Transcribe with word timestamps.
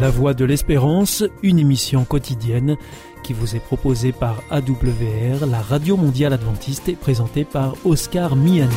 La 0.00 0.08
Voix 0.08 0.32
de 0.32 0.46
l'Espérance, 0.46 1.24
une 1.42 1.58
émission 1.58 2.06
quotidienne 2.06 2.78
qui 3.22 3.34
vous 3.34 3.54
est 3.54 3.60
proposée 3.60 4.12
par 4.12 4.42
AWR, 4.48 5.44
la 5.46 5.60
Radio 5.60 5.98
Mondiale 5.98 6.32
Adventiste 6.32 6.88
et 6.88 6.94
présentée 6.94 7.44
par 7.44 7.74
Oscar 7.84 8.34
Miani. 8.34 8.72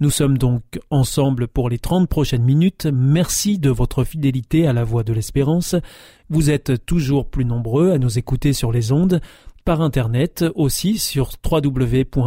Nous 0.00 0.10
sommes 0.10 0.38
donc 0.38 0.62
ensemble 0.90 1.46
pour 1.48 1.68
les 1.68 1.78
30 1.78 2.08
prochaines 2.08 2.44
minutes. 2.44 2.88
Merci 2.90 3.58
de 3.58 3.68
votre 3.68 4.04
fidélité 4.04 4.66
à 4.66 4.72
la 4.72 4.84
voix 4.84 5.02
de 5.02 5.12
l'espérance. 5.12 5.74
Vous 6.30 6.50
êtes 6.50 6.86
toujours 6.86 7.28
plus 7.28 7.44
nombreux 7.44 7.90
à 7.90 7.98
nous 7.98 8.16
écouter 8.16 8.52
sur 8.52 8.70
les 8.70 8.92
ondes, 8.92 9.20
par 9.68 9.82
internet 9.82 10.46
aussi 10.54 10.96
sur 10.96 11.32
www.awr.org 11.44 12.22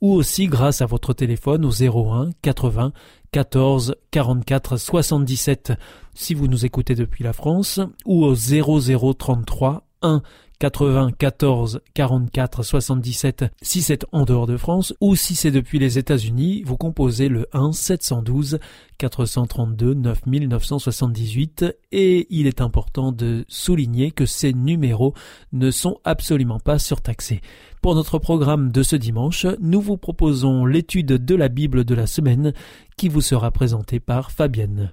ou 0.00 0.12
aussi 0.12 0.48
grâce 0.48 0.82
à 0.82 0.86
votre 0.86 1.12
téléphone 1.12 1.64
au 1.64 1.70
01 1.70 2.30
80 2.42 2.92
14 3.30 3.94
44 4.10 4.76
77 4.76 5.74
si 6.14 6.34
vous 6.34 6.48
nous 6.48 6.66
écoutez 6.66 6.96
depuis 6.96 7.22
la 7.22 7.32
France 7.32 7.78
ou 8.04 8.24
au 8.24 8.34
0033 8.34 9.86
1 10.02 10.20
94 10.58 11.80
44 11.94 12.62
77 12.62 13.44
si 13.60 13.82
c'est 13.82 14.06
en 14.12 14.24
dehors 14.24 14.46
de 14.46 14.56
France 14.56 14.94
ou 15.00 15.14
si 15.16 15.34
c'est 15.34 15.50
depuis 15.50 15.78
les 15.78 15.98
États-Unis, 15.98 16.62
vous 16.64 16.76
composez 16.76 17.28
le 17.28 17.46
1 17.52 17.72
712 17.72 18.58
432 18.98 19.94
9978 19.94 21.64
et 21.92 22.26
il 22.30 22.46
est 22.46 22.60
important 22.60 23.12
de 23.12 23.44
souligner 23.48 24.10
que 24.10 24.24
ces 24.24 24.52
numéros 24.52 25.14
ne 25.52 25.70
sont 25.70 25.98
absolument 26.04 26.60
pas 26.60 26.78
surtaxés. 26.78 27.40
Pour 27.82 27.94
notre 27.94 28.18
programme 28.18 28.72
de 28.72 28.82
ce 28.82 28.96
dimanche, 28.96 29.46
nous 29.60 29.80
vous 29.80 29.96
proposons 29.96 30.64
l'étude 30.64 31.06
de 31.06 31.34
la 31.34 31.48
Bible 31.48 31.84
de 31.84 31.94
la 31.94 32.06
semaine 32.06 32.52
qui 32.96 33.08
vous 33.08 33.20
sera 33.20 33.50
présentée 33.50 34.00
par 34.00 34.30
Fabienne. 34.30 34.92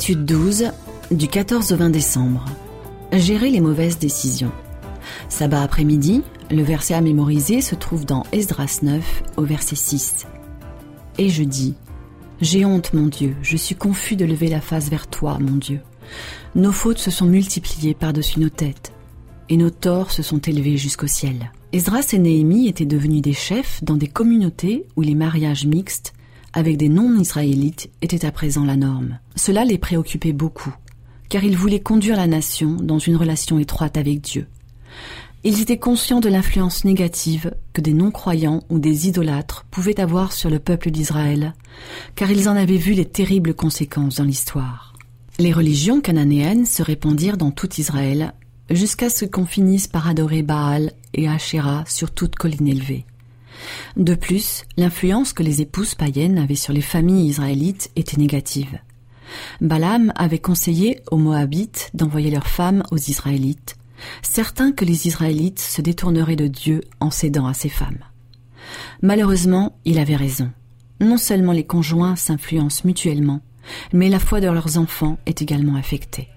Étude 0.00 0.24
12 0.26 0.70
du 1.10 1.26
14 1.26 1.72
au 1.72 1.76
20 1.76 1.90
décembre. 1.90 2.44
Gérer 3.12 3.50
les 3.50 3.60
mauvaises 3.60 3.98
décisions. 3.98 4.52
Sabbat 5.28 5.60
après-midi, 5.60 6.22
le 6.52 6.62
verset 6.62 6.94
à 6.94 7.00
mémoriser 7.00 7.60
se 7.60 7.74
trouve 7.74 8.06
dans 8.06 8.22
Esdras 8.30 8.78
9 8.82 9.24
au 9.36 9.42
verset 9.42 9.74
6. 9.74 10.28
Et 11.18 11.28
je 11.28 11.42
dis, 11.42 11.74
J'ai 12.40 12.64
honte 12.64 12.92
mon 12.92 13.06
Dieu, 13.06 13.34
je 13.42 13.56
suis 13.56 13.74
confus 13.74 14.14
de 14.14 14.24
lever 14.24 14.46
la 14.46 14.60
face 14.60 14.88
vers 14.88 15.08
toi 15.08 15.38
mon 15.40 15.56
Dieu. 15.56 15.80
Nos 16.54 16.70
fautes 16.70 16.98
se 16.98 17.10
sont 17.10 17.26
multipliées 17.26 17.94
par-dessus 17.94 18.38
nos 18.38 18.50
têtes, 18.50 18.92
et 19.48 19.56
nos 19.56 19.70
torts 19.70 20.12
se 20.12 20.22
sont 20.22 20.38
élevés 20.38 20.76
jusqu'au 20.76 21.08
ciel. 21.08 21.50
Esdras 21.72 22.06
et 22.12 22.18
Néhémie 22.18 22.68
étaient 22.68 22.86
devenus 22.86 23.20
des 23.20 23.32
chefs 23.32 23.82
dans 23.82 23.96
des 23.96 24.06
communautés 24.06 24.86
où 24.94 25.02
les 25.02 25.16
mariages 25.16 25.66
mixtes 25.66 26.14
avec 26.58 26.76
des 26.76 26.88
non-israélites 26.88 27.88
était 28.02 28.26
à 28.26 28.32
présent 28.32 28.64
la 28.64 28.76
norme. 28.76 29.18
Cela 29.36 29.64
les 29.64 29.78
préoccupait 29.78 30.32
beaucoup, 30.32 30.74
car 31.28 31.44
ils 31.44 31.56
voulaient 31.56 31.78
conduire 31.78 32.16
la 32.16 32.26
nation 32.26 32.72
dans 32.72 32.98
une 32.98 33.14
relation 33.14 33.60
étroite 33.60 33.96
avec 33.96 34.20
Dieu. 34.20 34.48
Ils 35.44 35.60
étaient 35.60 35.78
conscients 35.78 36.18
de 36.18 36.28
l'influence 36.28 36.84
négative 36.84 37.54
que 37.72 37.80
des 37.80 37.92
non-croyants 37.92 38.64
ou 38.70 38.80
des 38.80 39.06
idolâtres 39.06 39.66
pouvaient 39.70 40.00
avoir 40.00 40.32
sur 40.32 40.50
le 40.50 40.58
peuple 40.58 40.90
d'Israël, 40.90 41.54
car 42.16 42.28
ils 42.28 42.48
en 42.48 42.56
avaient 42.56 42.76
vu 42.76 42.92
les 42.92 43.06
terribles 43.06 43.54
conséquences 43.54 44.16
dans 44.16 44.24
l'histoire. 44.24 44.94
Les 45.38 45.52
religions 45.52 46.00
cananéennes 46.00 46.66
se 46.66 46.82
répandirent 46.82 47.36
dans 47.36 47.52
tout 47.52 47.72
Israël, 47.78 48.34
jusqu'à 48.68 49.10
ce 49.10 49.24
qu'on 49.24 49.46
finisse 49.46 49.86
par 49.86 50.08
adorer 50.08 50.42
Baal 50.42 50.92
et 51.14 51.28
Asherah 51.28 51.84
sur 51.86 52.10
toute 52.10 52.34
colline 52.34 52.66
élevée. 52.66 53.06
De 53.96 54.14
plus, 54.14 54.64
l'influence 54.76 55.32
que 55.32 55.42
les 55.42 55.60
épouses 55.60 55.94
païennes 55.94 56.38
avaient 56.38 56.54
sur 56.54 56.72
les 56.72 56.82
familles 56.82 57.28
israélites 57.28 57.90
était 57.96 58.16
négative. 58.16 58.78
Balaam 59.60 60.12
avait 60.16 60.38
conseillé 60.38 61.00
aux 61.10 61.16
Moabites 61.16 61.90
d'envoyer 61.94 62.30
leurs 62.30 62.46
femmes 62.46 62.82
aux 62.90 62.96
Israélites, 62.96 63.76
certain 64.22 64.72
que 64.72 64.84
les 64.84 65.06
Israélites 65.06 65.60
se 65.60 65.82
détourneraient 65.82 66.36
de 66.36 66.46
Dieu 66.46 66.80
en 67.00 67.10
cédant 67.10 67.46
à 67.46 67.54
ces 67.54 67.68
femmes. 67.68 68.04
Malheureusement, 69.02 69.78
il 69.84 69.98
avait 69.98 70.16
raison. 70.16 70.50
Non 71.00 71.16
seulement 71.16 71.52
les 71.52 71.66
conjoints 71.66 72.16
s'influencent 72.16 72.82
mutuellement, 72.84 73.40
mais 73.92 74.08
la 74.08 74.18
foi 74.18 74.40
de 74.40 74.48
leurs 74.48 74.78
enfants 74.78 75.18
est 75.26 75.42
également 75.42 75.76
affectée. 75.76 76.28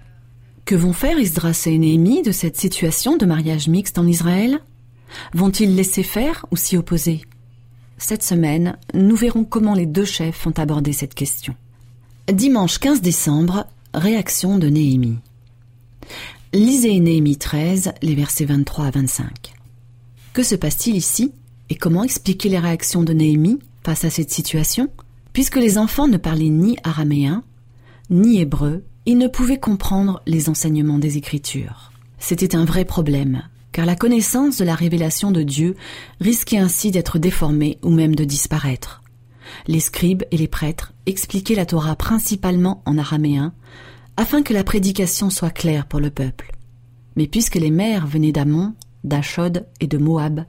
Que 0.64 0.74
vont 0.74 0.92
faire 0.92 1.18
Isdras 1.18 1.64
et 1.66 1.76
Néhémie 1.78 2.22
de 2.22 2.30
cette 2.30 2.60
situation 2.60 3.16
de 3.16 3.26
mariage 3.26 3.68
mixte 3.68 3.98
en 3.98 4.06
Israël? 4.06 4.60
Vont-ils 5.34 5.74
laisser 5.74 6.02
faire 6.02 6.46
ou 6.50 6.56
s'y 6.56 6.76
opposer? 6.76 7.22
Cette 7.98 8.22
semaine, 8.22 8.76
nous 8.94 9.16
verrons 9.16 9.44
comment 9.44 9.74
les 9.74 9.86
deux 9.86 10.04
chefs 10.04 10.46
ont 10.46 10.54
abordé 10.56 10.92
cette 10.92 11.14
question. 11.14 11.54
Dimanche 12.32 12.78
15 12.78 13.00
décembre, 13.00 13.66
réaction 13.94 14.58
de 14.58 14.68
Néhémie. 14.68 15.18
Lisez 16.52 16.98
Néhémie 17.00 17.36
13, 17.36 17.92
les 18.02 18.14
versets 18.14 18.44
23 18.44 18.86
à 18.86 18.90
25. 18.90 19.54
Que 20.32 20.42
se 20.42 20.54
passe-t-il 20.54 20.96
ici 20.96 21.32
et 21.70 21.76
comment 21.76 22.04
expliquer 22.04 22.48
les 22.48 22.58
réactions 22.58 23.02
de 23.02 23.12
Néhémie 23.12 23.58
face 23.84 24.04
à 24.04 24.10
cette 24.10 24.30
situation? 24.30 24.88
Puisque 25.32 25.56
les 25.56 25.78
enfants 25.78 26.08
ne 26.08 26.16
parlaient 26.16 26.48
ni 26.48 26.76
araméen, 26.84 27.42
ni 28.10 28.40
hébreu, 28.40 28.84
ils 29.06 29.18
ne 29.18 29.28
pouvaient 29.28 29.58
comprendre 29.58 30.22
les 30.26 30.48
enseignements 30.48 30.98
des 30.98 31.16
Écritures. 31.16 31.92
C'était 32.18 32.54
un 32.54 32.64
vrai 32.64 32.84
problème, 32.84 33.42
car 33.72 33.86
la 33.86 33.96
connaissance 33.96 34.58
de 34.58 34.64
la 34.64 34.74
révélation 34.74 35.30
de 35.30 35.42
Dieu 35.42 35.76
risquait 36.20 36.58
ainsi 36.58 36.90
d'être 36.90 37.18
déformée 37.18 37.78
ou 37.82 37.90
même 37.90 38.14
de 38.14 38.24
disparaître. 38.24 39.02
Les 39.66 39.80
scribes 39.80 40.24
et 40.30 40.36
les 40.36 40.48
prêtres 40.48 40.92
expliquaient 41.06 41.54
la 41.54 41.66
Torah 41.66 41.96
principalement 41.96 42.82
en 42.86 42.98
araméen, 42.98 43.52
afin 44.16 44.42
que 44.42 44.54
la 44.54 44.64
prédication 44.64 45.30
soit 45.30 45.50
claire 45.50 45.86
pour 45.86 46.00
le 46.00 46.10
peuple. 46.10 46.52
Mais 47.16 47.26
puisque 47.26 47.56
les 47.56 47.70
mères 47.70 48.06
venaient 48.06 48.32
d'Amon, 48.32 48.74
d'Achod 49.04 49.66
et 49.80 49.86
de 49.86 49.98
Moab, 49.98 50.44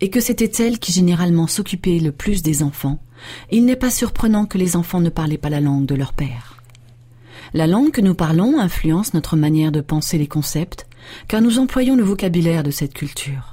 et 0.00 0.10
que 0.10 0.20
c'était 0.20 0.62
elles 0.62 0.78
qui 0.78 0.92
généralement 0.92 1.46
s'occupaient 1.46 1.98
le 1.98 2.12
plus 2.12 2.42
des 2.42 2.62
enfants, 2.62 3.00
il 3.50 3.64
n'est 3.64 3.76
pas 3.76 3.90
surprenant 3.90 4.44
que 4.44 4.58
les 4.58 4.76
enfants 4.76 5.00
ne 5.00 5.08
parlaient 5.08 5.38
pas 5.38 5.50
la 5.50 5.60
langue 5.60 5.86
de 5.86 5.94
leur 5.94 6.12
père. 6.12 6.62
La 7.54 7.66
langue 7.66 7.92
que 7.92 8.00
nous 8.00 8.14
parlons 8.14 8.58
influence 8.60 9.14
notre 9.14 9.36
manière 9.36 9.72
de 9.72 9.80
penser 9.80 10.18
les 10.18 10.26
concepts, 10.26 10.86
car 11.28 11.40
nous 11.40 11.58
employons 11.58 11.96
le 11.96 12.02
vocabulaire 12.02 12.62
de 12.62 12.70
cette 12.70 12.94
culture. 12.94 13.50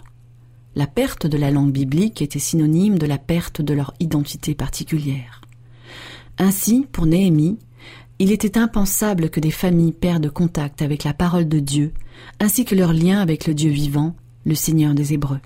La 0.76 0.88
perte 0.88 1.28
de 1.28 1.38
la 1.38 1.52
langue 1.52 1.72
biblique 1.72 2.22
était 2.22 2.40
synonyme 2.40 2.98
de 2.98 3.06
la 3.06 3.18
perte 3.18 3.62
de 3.62 3.74
leur 3.74 3.94
identité 4.00 4.56
particulière. 4.56 5.42
Ainsi, 6.40 6.88
pour 6.92 7.06
Néhémie, 7.06 7.60
il 8.20 8.32
était 8.32 8.58
impensable 8.58 9.30
que 9.30 9.40
des 9.40 9.52
familles 9.52 9.92
perdent 9.92 10.30
contact 10.30 10.82
avec 10.82 11.04
la 11.04 11.14
parole 11.14 11.48
de 11.48 11.60
Dieu, 11.60 11.94
ainsi 12.40 12.66
que 12.66 12.76
leur 12.76 12.94
lien 12.94 13.20
avec 13.20 13.46
le 13.48 13.54
Dieu 13.54 13.70
vivant, 13.70 14.16
le 14.46 14.56
Seigneur 14.56 14.94
des 14.94 15.14
Hébreux. 15.14 15.42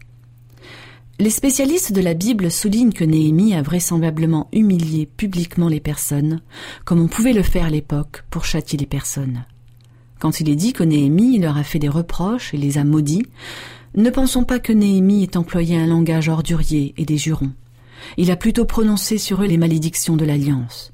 Les 1.20 1.32
spécialistes 1.32 1.94
de 1.94 2.02
la 2.02 2.14
Bible 2.14 2.52
soulignent 2.52 2.94
que 2.94 3.04
Néhémie 3.04 3.56
a 3.56 3.64
vraisemblablement 3.64 4.48
humilié 4.54 5.08
publiquement 5.08 5.68
les 5.68 5.80
personnes, 5.80 6.42
comme 6.86 7.02
on 7.02 7.08
pouvait 7.08 7.34
le 7.34 7.42
faire 7.42 7.66
à 7.66 7.70
l'époque 7.72 8.24
pour 8.30 8.46
châtier 8.46 8.78
les 8.78 8.86
personnes. 8.86 9.44
Quand 10.20 10.40
il 10.40 10.50
est 10.50 10.56
dit 10.56 10.74
que 10.74 10.84
Néhémie 10.84 11.40
leur 11.40 11.58
a 11.58 11.64
fait 11.64 11.80
des 11.80 11.90
reproches 11.90 12.54
et 12.54 12.58
les 12.58 12.78
a 12.78 12.84
maudits, 12.84 13.26
ne 13.96 14.10
pensons 14.10 14.44
pas 14.44 14.60
que 14.60 14.74
Néhémie 14.74 15.24
ait 15.24 15.38
employé 15.38 15.78
un 15.78 15.88
langage 15.88 16.30
ordurier 16.30 16.94
et 16.98 17.06
des 17.06 17.18
jurons. 17.18 17.52
Il 18.18 18.32
a 18.32 18.36
plutôt 18.36 18.66
prononcé 18.66 19.18
sur 19.18 19.42
eux 19.42 19.48
les 19.48 19.58
malédictions 19.58 20.18
de 20.18 20.26
l'alliance. 20.26 20.92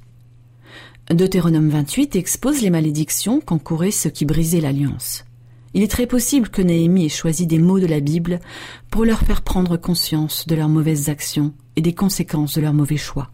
Deutéronome 1.10 1.70
28 1.70 2.16
expose 2.16 2.62
les 2.62 2.70
malédictions 2.70 3.42
qu'encouraient 3.42 3.92
ceux 3.92 4.10
qui 4.10 4.26
brisaient 4.26 4.62
l'alliance. 4.62 5.26
Il 5.74 5.84
est 5.84 5.92
très 5.92 6.08
possible 6.08 6.50
que 6.50 6.62
Néhémie 6.62 7.06
ait 7.06 7.10
choisi 7.10 7.48
des 7.48 7.60
mots 7.60 7.80
de 7.80 7.88
la 7.88 8.00
Bible 8.00 8.40
pour 8.90 9.06
leur 9.06 9.20
faire 9.20 9.42
prendre 9.42 9.76
conscience 9.76 10.48
de 10.48 10.56
leurs 10.56 10.70
mauvaises 10.70 11.10
actions 11.10 11.54
et 11.76 11.82
des 11.82 11.94
conséquences 11.94 12.56
de 12.56 12.62
leurs 12.62 12.74
mauvais 12.74 12.98
choix. 12.98 13.30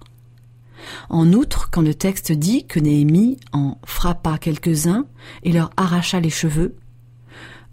En 1.09 1.33
outre, 1.33 1.69
quand 1.71 1.81
le 1.81 1.93
texte 1.93 2.31
dit 2.31 2.65
que 2.65 2.79
Néhémie 2.79 3.37
en 3.51 3.77
frappa 3.85 4.37
quelques-uns 4.37 5.05
et 5.43 5.51
leur 5.51 5.71
arracha 5.77 6.19
les 6.19 6.29
cheveux, 6.29 6.75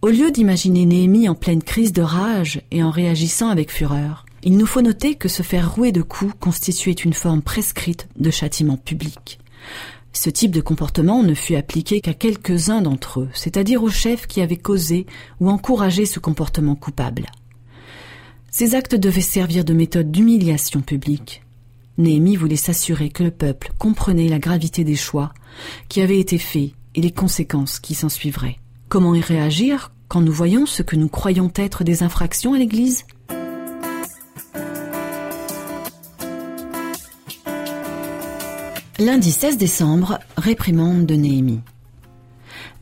au 0.02 0.08
lieu 0.08 0.30
d'imaginer 0.30 0.86
Néhémie 0.86 1.28
en 1.28 1.34
pleine 1.34 1.62
crise 1.62 1.92
de 1.92 2.02
rage 2.02 2.60
et 2.70 2.82
en 2.82 2.90
réagissant 2.90 3.48
avec 3.48 3.70
fureur, 3.70 4.26
il 4.42 4.56
nous 4.56 4.66
faut 4.66 4.82
noter 4.82 5.14
que 5.14 5.28
se 5.28 5.42
faire 5.42 5.74
rouer 5.74 5.90
de 5.90 6.02
coups 6.02 6.34
constituait 6.38 6.92
une 6.92 7.14
forme 7.14 7.42
prescrite 7.42 8.08
de 8.16 8.30
châtiment 8.30 8.76
public. 8.76 9.40
Ce 10.12 10.30
type 10.30 10.52
de 10.52 10.60
comportement 10.60 11.22
ne 11.22 11.34
fut 11.34 11.56
appliqué 11.56 12.00
qu'à 12.00 12.14
quelques-uns 12.14 12.80
d'entre 12.80 13.20
eux, 13.20 13.28
c'est-à-dire 13.34 13.82
aux 13.82 13.90
chefs 13.90 14.26
qui 14.26 14.40
avaient 14.40 14.56
causé 14.56 15.06
ou 15.40 15.50
encouragé 15.50 16.06
ce 16.06 16.20
comportement 16.20 16.74
coupable. 16.74 17.26
Ces 18.50 18.74
actes 18.74 18.94
devaient 18.94 19.20
servir 19.20 19.64
de 19.64 19.74
méthode 19.74 20.10
d'humiliation 20.10 20.80
publique. 20.80 21.42
Néhémie 21.98 22.36
voulait 22.36 22.56
s'assurer 22.56 23.08
que 23.08 23.22
le 23.22 23.30
peuple 23.30 23.72
comprenait 23.78 24.28
la 24.28 24.38
gravité 24.38 24.84
des 24.84 24.96
choix 24.96 25.32
qui 25.88 26.02
avaient 26.02 26.20
été 26.20 26.38
faits 26.38 26.72
et 26.94 27.00
les 27.00 27.10
conséquences 27.10 27.80
qui 27.80 27.94
s'en 27.94 28.08
suivraient. 28.08 28.58
Comment 28.88 29.14
y 29.14 29.20
réagir 29.20 29.92
quand 30.08 30.20
nous 30.20 30.32
voyons 30.32 30.66
ce 30.66 30.82
que 30.82 30.96
nous 30.96 31.08
croyons 31.08 31.50
être 31.56 31.84
des 31.84 32.02
infractions 32.02 32.54
à 32.54 32.58
l'Église? 32.58 33.04
Lundi 38.98 39.30
16 39.30 39.58
décembre, 39.58 40.20
réprimande 40.38 41.04
de 41.04 41.14
Néhémie. 41.16 41.60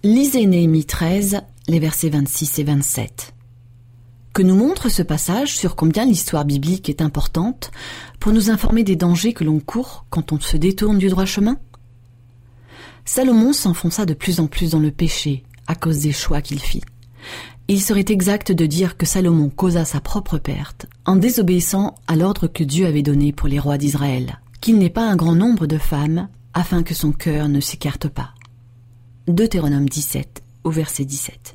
Lisez 0.04 0.46
Néhémie 0.46 0.84
13, 0.84 1.40
les 1.66 1.78
versets 1.80 2.10
26 2.10 2.58
et 2.60 2.64
27. 2.64 3.33
Que 4.34 4.42
nous 4.42 4.56
montre 4.56 4.88
ce 4.88 5.02
passage 5.02 5.56
sur 5.56 5.76
combien 5.76 6.04
l'histoire 6.04 6.44
biblique 6.44 6.88
est 6.88 7.00
importante 7.00 7.70
pour 8.18 8.32
nous 8.32 8.50
informer 8.50 8.82
des 8.82 8.96
dangers 8.96 9.32
que 9.32 9.44
l'on 9.44 9.60
court 9.60 10.06
quand 10.10 10.32
on 10.32 10.40
se 10.40 10.56
détourne 10.56 10.98
du 10.98 11.08
droit 11.08 11.24
chemin? 11.24 11.56
Salomon 13.04 13.52
s'enfonça 13.52 14.06
de 14.06 14.12
plus 14.12 14.40
en 14.40 14.48
plus 14.48 14.72
dans 14.72 14.80
le 14.80 14.90
péché 14.90 15.44
à 15.68 15.76
cause 15.76 16.00
des 16.00 16.10
choix 16.10 16.42
qu'il 16.42 16.58
fit. 16.58 16.82
Il 17.68 17.80
serait 17.80 18.06
exact 18.08 18.50
de 18.50 18.66
dire 18.66 18.96
que 18.96 19.06
Salomon 19.06 19.50
causa 19.50 19.84
sa 19.84 20.00
propre 20.00 20.38
perte 20.38 20.86
en 21.06 21.14
désobéissant 21.14 21.94
à 22.08 22.16
l'ordre 22.16 22.48
que 22.48 22.64
Dieu 22.64 22.86
avait 22.86 23.02
donné 23.02 23.32
pour 23.32 23.48
les 23.48 23.60
rois 23.60 23.78
d'Israël 23.78 24.40
qu'il 24.60 24.78
n'ait 24.78 24.90
pas 24.90 25.06
un 25.06 25.14
grand 25.14 25.34
nombre 25.34 25.66
de 25.66 25.76
femmes, 25.76 26.28
afin 26.54 26.82
que 26.82 26.94
son 26.94 27.12
cœur 27.12 27.50
ne 27.50 27.60
s'écarte 27.60 28.08
pas. 28.08 28.30
Deutéronome 29.28 29.88
17, 29.88 30.42
au 30.64 30.70
verset 30.70 31.04
17. 31.04 31.54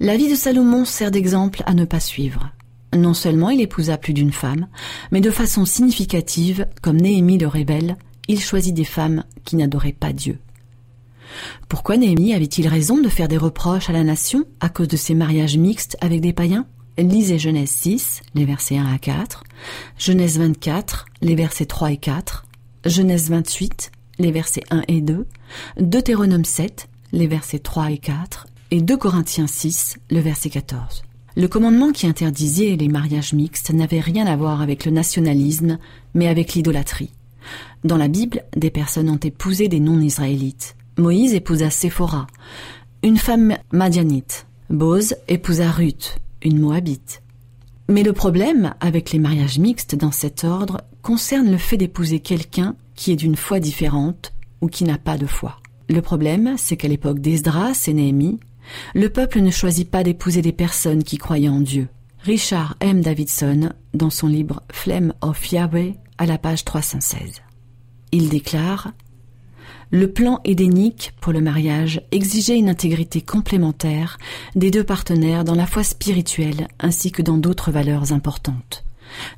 La 0.00 0.16
vie 0.16 0.30
de 0.30 0.34
Salomon 0.34 0.84
sert 0.84 1.10
d'exemple 1.10 1.62
à 1.66 1.74
ne 1.74 1.84
pas 1.84 2.00
suivre. 2.00 2.50
Non 2.94 3.14
seulement 3.14 3.50
il 3.50 3.60
épousa 3.60 3.96
plus 3.96 4.12
d'une 4.12 4.32
femme, 4.32 4.68
mais 5.10 5.20
de 5.20 5.30
façon 5.30 5.64
significative, 5.64 6.66
comme 6.82 7.00
Néhémie 7.00 7.38
le 7.38 7.46
révèle, 7.46 7.96
il 8.28 8.40
choisit 8.40 8.74
des 8.74 8.84
femmes 8.84 9.24
qui 9.44 9.56
n'adoraient 9.56 9.92
pas 9.92 10.12
Dieu. 10.12 10.38
Pourquoi 11.68 11.96
Néhémie 11.96 12.34
avait-il 12.34 12.68
raison 12.68 12.98
de 12.98 13.08
faire 13.08 13.28
des 13.28 13.38
reproches 13.38 13.88
à 13.88 13.92
la 13.92 14.04
nation 14.04 14.44
à 14.60 14.68
cause 14.68 14.88
de 14.88 14.96
ses 14.96 15.14
mariages 15.14 15.56
mixtes 15.56 15.96
avec 16.00 16.20
des 16.20 16.32
païens? 16.32 16.66
Lisez 16.98 17.38
Genèse 17.38 17.70
6, 17.70 18.20
les 18.34 18.44
versets 18.44 18.76
1 18.76 18.92
à 18.92 18.98
4, 18.98 19.44
Genèse 19.98 20.38
24, 20.38 21.06
les 21.22 21.34
versets 21.34 21.64
3 21.64 21.92
et 21.92 21.96
4, 21.96 22.44
Genèse 22.84 23.30
28, 23.30 23.90
les 24.18 24.30
versets 24.30 24.64
1 24.70 24.82
et 24.88 25.00
2, 25.00 25.26
Deutéronome 25.80 26.44
7, 26.44 26.88
les 27.12 27.26
versets 27.26 27.60
3 27.60 27.92
et 27.92 27.98
4, 27.98 28.46
et 28.72 28.80
2 28.80 28.96
Corinthiens 28.96 29.46
6, 29.46 29.98
le 30.10 30.20
verset 30.20 30.48
14. 30.48 31.02
Le 31.36 31.46
commandement 31.46 31.92
qui 31.92 32.06
interdisait 32.06 32.74
les 32.74 32.88
mariages 32.88 33.34
mixtes 33.34 33.70
n'avait 33.70 34.00
rien 34.00 34.24
à 34.24 34.34
voir 34.34 34.62
avec 34.62 34.86
le 34.86 34.90
nationalisme, 34.90 35.78
mais 36.14 36.26
avec 36.26 36.54
l'idolâtrie. 36.54 37.10
Dans 37.84 37.98
la 37.98 38.08
Bible, 38.08 38.44
des 38.56 38.70
personnes 38.70 39.10
ont 39.10 39.18
épousé 39.18 39.68
des 39.68 39.78
non-israélites. 39.78 40.74
Moïse 40.96 41.34
épousa 41.34 41.68
Séphora, 41.68 42.26
une 43.02 43.18
femme 43.18 43.58
madianite. 43.72 44.46
Boz 44.70 45.16
épousa 45.28 45.70
Ruth, 45.70 46.16
une 46.42 46.58
Moabite. 46.58 47.20
Mais 47.90 48.02
le 48.02 48.14
problème 48.14 48.72
avec 48.80 49.12
les 49.12 49.18
mariages 49.18 49.58
mixtes 49.58 49.96
dans 49.96 50.12
cet 50.12 50.44
ordre 50.44 50.80
concerne 51.02 51.50
le 51.50 51.58
fait 51.58 51.76
d'épouser 51.76 52.20
quelqu'un 52.20 52.74
qui 52.94 53.12
est 53.12 53.16
d'une 53.16 53.36
foi 53.36 53.60
différente 53.60 54.32
ou 54.62 54.68
qui 54.68 54.84
n'a 54.84 54.96
pas 54.96 55.18
de 55.18 55.26
foi. 55.26 55.58
Le 55.90 56.00
problème, 56.00 56.54
c'est 56.56 56.78
qu'à 56.78 56.88
l'époque 56.88 57.18
d'Esdras 57.18 57.84
et 57.86 57.92
Néhémie, 57.92 58.40
le 58.94 59.08
peuple 59.08 59.40
ne 59.40 59.50
choisit 59.50 59.90
pas 59.90 60.02
d'épouser 60.02 60.42
des 60.42 60.52
personnes 60.52 61.04
qui 61.04 61.18
croyaient 61.18 61.48
en 61.48 61.60
Dieu. 61.60 61.88
Richard 62.20 62.76
M. 62.80 63.00
Davidson, 63.00 63.70
dans 63.94 64.10
son 64.10 64.28
livre 64.28 64.62
Flame 64.70 65.12
of 65.20 65.50
Yahweh, 65.50 65.94
à 66.18 66.26
la 66.26 66.38
page 66.38 66.64
316. 66.64 67.42
Il 68.12 68.28
déclare 68.28 68.92
le 69.94 70.10
plan 70.10 70.40
édénique 70.44 71.12
pour 71.20 71.34
le 71.34 71.42
mariage 71.42 72.00
exigeait 72.12 72.58
une 72.58 72.70
intégrité 72.70 73.20
complémentaire 73.20 74.16
des 74.56 74.70
deux 74.70 74.84
partenaires 74.84 75.44
dans 75.44 75.54
la 75.54 75.66
foi 75.66 75.84
spirituelle 75.84 76.68
ainsi 76.80 77.12
que 77.12 77.20
dans 77.20 77.36
d'autres 77.36 77.70
valeurs 77.70 78.10
importantes. 78.10 78.84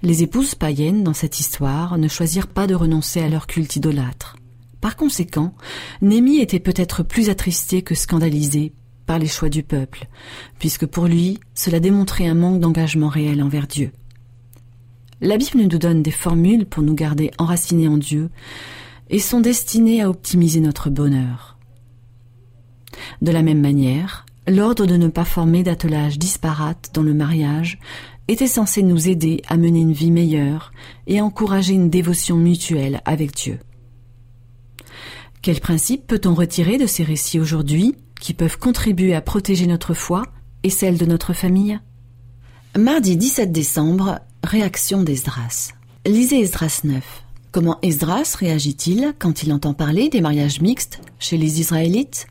Les 0.03 0.23
épouses 0.23 0.55
païennes 0.55 1.03
dans 1.03 1.13
cette 1.13 1.41
histoire 1.41 1.99
ne 1.99 2.07
choisirent 2.07 2.47
pas 2.47 2.69
de 2.69 2.77
renoncer 2.77 3.21
à 3.21 3.29
leur 3.29 3.49
culte 3.49 3.75
idolâtre. 3.75 4.37
Par 4.81 4.95
conséquent, 4.95 5.55
Némi 6.03 6.39
était 6.39 6.61
peut-être 6.61 7.03
plus 7.03 7.31
attristé 7.31 7.83
que 7.83 7.97
scandalisé 7.97 8.73
par 9.07 9.19
les 9.19 9.27
choix 9.27 9.49
du 9.49 9.63
peuple, 9.63 10.09
puisque 10.59 10.87
pour 10.87 11.07
lui, 11.07 11.41
cela 11.55 11.81
démontrait 11.81 12.27
un 12.27 12.35
manque 12.35 12.61
d'engagement 12.61 13.09
réel 13.09 13.43
envers 13.43 13.67
Dieu. 13.67 13.93
La 15.21 15.37
Bible 15.37 15.63
nous 15.63 15.79
donne 15.79 16.03
des 16.03 16.11
formules 16.11 16.67
pour 16.67 16.83
nous 16.83 16.95
garder 16.95 17.31
enracinés 17.39 17.89
en 17.89 17.97
Dieu, 17.97 18.31
et 19.11 19.19
sont 19.19 19.41
destinés 19.41 20.03
à 20.03 20.09
optimiser 20.09 20.61
notre 20.61 20.91
bonheur. 20.91 21.59
De 23.23 23.31
la 23.31 23.43
même 23.43 23.61
manière, 23.61 24.25
l'ordre 24.49 24.87
de 24.87 24.97
ne 24.97 25.09
pas 25.09 25.25
former 25.25 25.63
d'attelage 25.63 26.19
disparate 26.19 26.91
dans 26.95 27.03
le 27.03 27.15
mariage 27.15 27.79
était 28.29 28.47
censé 28.47 28.83
nous 28.83 29.09
aider 29.09 29.43
à 29.49 29.57
mener 29.57 29.81
une 29.81 29.93
vie 29.93 30.11
meilleure 30.11 30.73
et 31.07 31.19
à 31.19 31.25
encourager 31.25 31.75
une 31.75 31.91
dévotion 31.91 32.37
mutuelle 32.37 33.03
avec 33.05 33.35
Dieu. 33.35 33.59
Quel 35.43 35.61
principe 35.61 36.07
peut-on 36.07 36.35
retirer 36.35 36.79
de 36.79 36.87
ces 36.87 37.05
récits 37.05 37.39
aujourd'hui? 37.39 37.97
Qui 38.25 38.33
peuvent 38.33 38.59
contribuer 38.59 39.15
à 39.15 39.21
protéger 39.21 39.67
notre 39.67 39.93
foi 39.93 40.23
et 40.63 40.71
celle 40.71 40.97
de 40.97 41.05
notre 41.05 41.35
famille 41.35 41.79
Mardi 42.75 43.19
17 43.19 43.53
décembre, 43.53 44.19
réaction 44.43 45.03
d'Esdras. 45.03 45.73
Lisez 46.07 46.41
Esdras 46.41 46.81
9. 46.85 47.05
Comment 47.53 47.79
Esdras 47.83 48.35
réagit-il 48.39 49.13
quand 49.19 49.43
il 49.43 49.53
entend 49.53 49.75
parler 49.75 50.09
des 50.09 50.23
mariages 50.23 50.63
mixtes 50.63 51.01
chez 51.19 51.37
les 51.37 51.61
Israélites? 51.61 52.27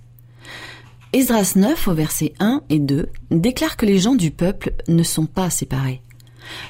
Esdras 1.13 1.53
9 1.55 1.87
au 1.87 1.93
verset 1.93 2.33
1 2.39 2.63
et 2.71 2.79
2 2.79 3.07
déclare 3.29 3.77
que 3.77 3.85
les 3.85 3.99
gens 3.99 4.15
du 4.15 4.31
peuple 4.31 4.73
ne 4.87 5.03
sont 5.03 5.27
pas 5.27 5.51
séparés. 5.51 6.01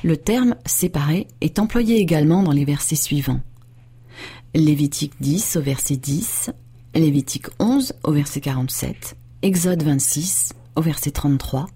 Le 0.03 0.17
terme 0.17 0.55
séparé 0.65 1.29
est 1.39 1.59
employé 1.59 1.95
également 1.95 2.43
dans 2.43 2.51
les 2.51 2.65
versets 2.65 2.97
suivants. 2.97 3.39
Lévitique 4.53 5.13
10 5.21 5.55
au 5.55 5.61
verset 5.61 5.95
10, 5.95 6.51
Lévitique 6.95 7.47
11 7.57 7.93
au 8.03 8.11
verset 8.11 8.39
47, 8.39 9.15
Exode 9.41 9.81
26 9.81 10.53
au 10.75 10.81
verset 10.81 11.09
33, 11.09 11.67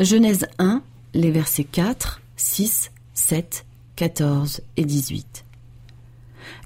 Genèse 0.00 0.46
1 0.58 0.82
les 1.14 1.30
versets 1.30 1.62
4, 1.62 2.20
6, 2.36 2.90
7, 3.14 3.64
14 3.94 4.60
et 4.76 4.84
18. 4.84 5.44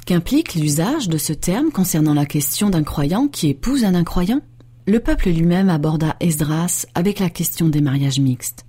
Qu'implique 0.06 0.54
l'usage 0.54 1.11
de 1.11 1.18
ce 1.18 1.35
terme 1.35 1.71
concernant 1.71 2.14
la 2.14 2.25
question 2.25 2.71
d'un 2.71 2.83
croyant 2.83 3.28
qui 3.28 3.49
épouse 3.49 3.85
un 3.85 3.95
incroyant? 3.95 4.40
Le 4.87 5.00
peuple 5.00 5.28
lui-même 5.28 5.68
aborda 5.68 6.16
Esdras 6.21 6.87
avec 6.95 7.18
la 7.18 7.28
question 7.28 7.68
des 7.68 7.83
mariages 7.83 8.21
mixtes. 8.21 8.64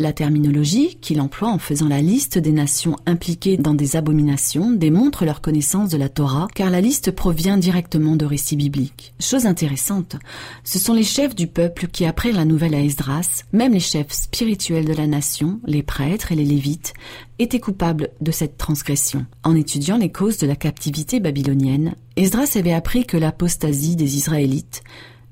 La 0.00 0.14
terminologie 0.14 0.96
qu'il 1.02 1.20
emploie 1.20 1.50
en 1.50 1.58
faisant 1.58 1.86
la 1.86 2.00
liste 2.00 2.38
des 2.38 2.52
nations 2.52 2.96
impliquées 3.04 3.58
dans 3.58 3.74
des 3.74 3.96
abominations 3.96 4.70
démontre 4.70 5.26
leur 5.26 5.42
connaissance 5.42 5.90
de 5.90 5.98
la 5.98 6.08
Torah, 6.08 6.48
car 6.54 6.70
la 6.70 6.80
liste 6.80 7.10
provient 7.10 7.58
directement 7.58 8.16
de 8.16 8.24
récits 8.24 8.56
bibliques. 8.56 9.12
Chose 9.20 9.44
intéressante, 9.44 10.16
ce 10.64 10.78
sont 10.78 10.94
les 10.94 11.02
chefs 11.02 11.34
du 11.34 11.48
peuple 11.48 11.86
qui 11.88 12.06
apprirent 12.06 12.36
la 12.36 12.46
nouvelle 12.46 12.74
à 12.74 12.80
Esdras, 12.80 13.44
même 13.52 13.74
les 13.74 13.78
chefs 13.78 14.10
spirituels 14.12 14.86
de 14.86 14.94
la 14.94 15.06
nation, 15.06 15.60
les 15.66 15.82
prêtres 15.82 16.32
et 16.32 16.36
les 16.36 16.46
lévites, 16.46 16.94
étaient 17.38 17.60
coupables 17.60 18.08
de 18.22 18.30
cette 18.30 18.56
transgression. 18.56 19.26
En 19.44 19.54
étudiant 19.54 19.98
les 19.98 20.10
causes 20.10 20.38
de 20.38 20.46
la 20.46 20.56
captivité 20.56 21.20
babylonienne, 21.20 21.94
Esdras 22.16 22.52
avait 22.56 22.72
appris 22.72 23.04
que 23.04 23.18
l'apostasie 23.18 23.96
des 23.96 24.16
Israélites 24.16 24.82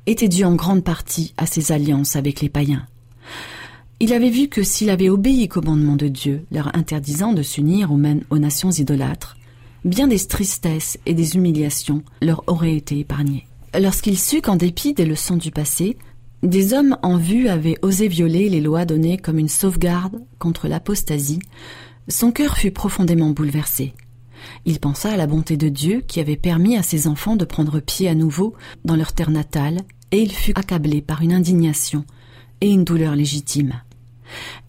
était 0.04 0.28
due 0.28 0.44
en 0.44 0.56
grande 0.56 0.84
partie 0.84 1.32
à 1.38 1.46
ses 1.46 1.72
alliances 1.72 2.16
avec 2.16 2.42
les 2.42 2.50
païens. 2.50 2.86
Il 4.00 4.12
avait 4.12 4.30
vu 4.30 4.48
que 4.48 4.62
s'il 4.62 4.90
avait 4.90 5.08
obéi 5.08 5.44
au 5.44 5.48
commandement 5.48 5.96
de 5.96 6.06
Dieu, 6.06 6.44
leur 6.52 6.74
interdisant 6.76 7.32
de 7.32 7.42
s'unir 7.42 7.90
aux, 7.90 8.00
aux 8.30 8.38
nations 8.38 8.70
idolâtres, 8.70 9.36
bien 9.84 10.06
des 10.06 10.20
tristesses 10.20 10.98
et 11.04 11.14
des 11.14 11.34
humiliations 11.34 12.02
leur 12.22 12.44
auraient 12.46 12.76
été 12.76 13.00
épargnées. 13.00 13.46
Lorsqu'il 13.78 14.16
sut 14.16 14.40
qu'en 14.40 14.56
dépit 14.56 14.94
des 14.94 15.04
leçons 15.04 15.36
du 15.36 15.50
passé, 15.50 15.96
des 16.44 16.72
hommes 16.72 16.96
en 17.02 17.16
vue 17.16 17.48
avaient 17.48 17.78
osé 17.82 18.06
violer 18.06 18.48
les 18.48 18.60
lois 18.60 18.84
données 18.84 19.18
comme 19.18 19.40
une 19.40 19.48
sauvegarde 19.48 20.20
contre 20.38 20.68
l'apostasie, 20.68 21.40
son 22.06 22.30
cœur 22.30 22.56
fut 22.56 22.70
profondément 22.70 23.30
bouleversé. 23.30 23.94
Il 24.64 24.78
pensa 24.78 25.10
à 25.10 25.16
la 25.16 25.26
bonté 25.26 25.56
de 25.56 25.68
Dieu 25.68 26.02
qui 26.06 26.20
avait 26.20 26.36
permis 26.36 26.76
à 26.76 26.84
ses 26.84 27.08
enfants 27.08 27.34
de 27.34 27.44
prendre 27.44 27.80
pied 27.80 28.08
à 28.08 28.14
nouveau 28.14 28.54
dans 28.84 28.94
leur 28.94 29.12
terre 29.12 29.32
natale, 29.32 29.80
et 30.12 30.22
il 30.22 30.32
fut 30.32 30.56
accablé 30.56 31.02
par 31.02 31.22
une 31.22 31.32
indignation 31.32 32.04
et 32.60 32.70
une 32.70 32.84
douleur 32.84 33.16
légitime. 33.16 33.82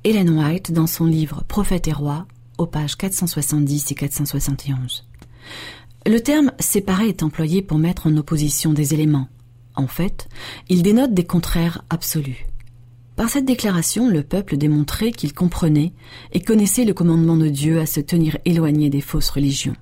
Helen 0.03 0.29
White 0.37 0.71
dans 0.71 0.87
son 0.87 1.05
livre 1.05 1.43
Prophète 1.47 1.87
et 1.87 1.93
roi, 1.93 2.27
aux 2.57 2.67
pages 2.67 2.95
470 2.95 3.91
et 3.91 3.95
471. 3.95 5.05
Le 6.05 6.19
terme 6.19 6.51
séparé 6.59 7.09
est 7.09 7.23
employé 7.23 7.61
pour 7.61 7.77
mettre 7.77 8.07
en 8.07 8.17
opposition 8.17 8.73
des 8.73 8.93
éléments. 8.93 9.27
En 9.75 9.87
fait, 9.87 10.27
il 10.69 10.83
dénote 10.83 11.13
des 11.13 11.25
contraires 11.25 11.83
absolus. 11.89 12.47
Par 13.15 13.29
cette 13.29 13.45
déclaration, 13.45 14.09
le 14.09 14.23
peuple 14.23 14.55
démontrait 14.55 15.11
qu'il 15.11 15.33
comprenait 15.33 15.93
et 16.31 16.39
connaissait 16.39 16.85
le 16.85 16.93
commandement 16.93 17.35
de 17.35 17.49
Dieu 17.49 17.79
à 17.79 17.85
se 17.85 17.99
tenir 17.99 18.37
éloigné 18.45 18.89
des 18.89 19.01
fausses 19.01 19.29
religions. 19.29 19.75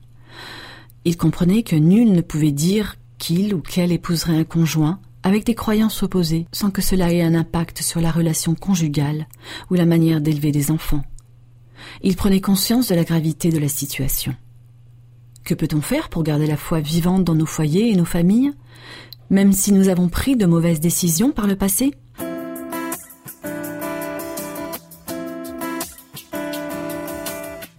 Il 1.05 1.17
comprenait 1.17 1.63
que 1.63 1.75
nul 1.75 2.11
ne 2.11 2.21
pouvait 2.21 2.51
dire 2.51 2.95
qu'il 3.19 3.53
ou 3.53 3.61
qu'elle 3.61 3.91
épouserait 3.91 4.37
un 4.37 4.43
conjoint 4.43 4.99
avec 5.27 5.45
des 5.45 5.55
croyances 5.55 6.03
opposées 6.03 6.47
sans 6.53 6.71
que 6.71 6.81
cela 6.81 7.11
ait 7.11 7.21
un 7.21 7.35
impact 7.35 7.81
sur 7.81 7.99
la 7.99 8.11
relation 8.11 8.55
conjugale 8.55 9.27
ou 9.69 9.73
la 9.73 9.85
manière 9.85 10.21
d'élever 10.21 10.53
des 10.53 10.71
enfants. 10.71 11.03
Il 12.01 12.15
prenait 12.15 12.39
conscience 12.39 12.87
de 12.87 12.95
la 12.95 13.03
gravité 13.03 13.49
de 13.49 13.59
la 13.59 13.67
situation. 13.67 14.33
Que 15.43 15.53
peut-on 15.53 15.81
faire 15.81 16.07
pour 16.07 16.23
garder 16.23 16.47
la 16.47 16.55
foi 16.55 16.79
vivante 16.79 17.25
dans 17.25 17.35
nos 17.35 17.45
foyers 17.45 17.91
et 17.91 17.95
nos 17.97 18.05
familles, 18.05 18.53
même 19.29 19.51
si 19.51 19.73
nous 19.73 19.89
avons 19.89 20.07
pris 20.07 20.37
de 20.37 20.45
mauvaises 20.45 20.79
décisions 20.79 21.31
par 21.31 21.45
le 21.45 21.57
passé? 21.57 21.91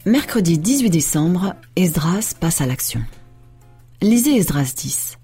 Mercredi 0.05 0.59
18 0.59 0.90
décembre, 0.90 1.55
Esdras 1.76 2.35
passe 2.38 2.61
à 2.61 2.67
l'action. 2.67 3.00
Lisez 4.02 4.37
Esdras 4.37 4.75
10. 4.76 5.19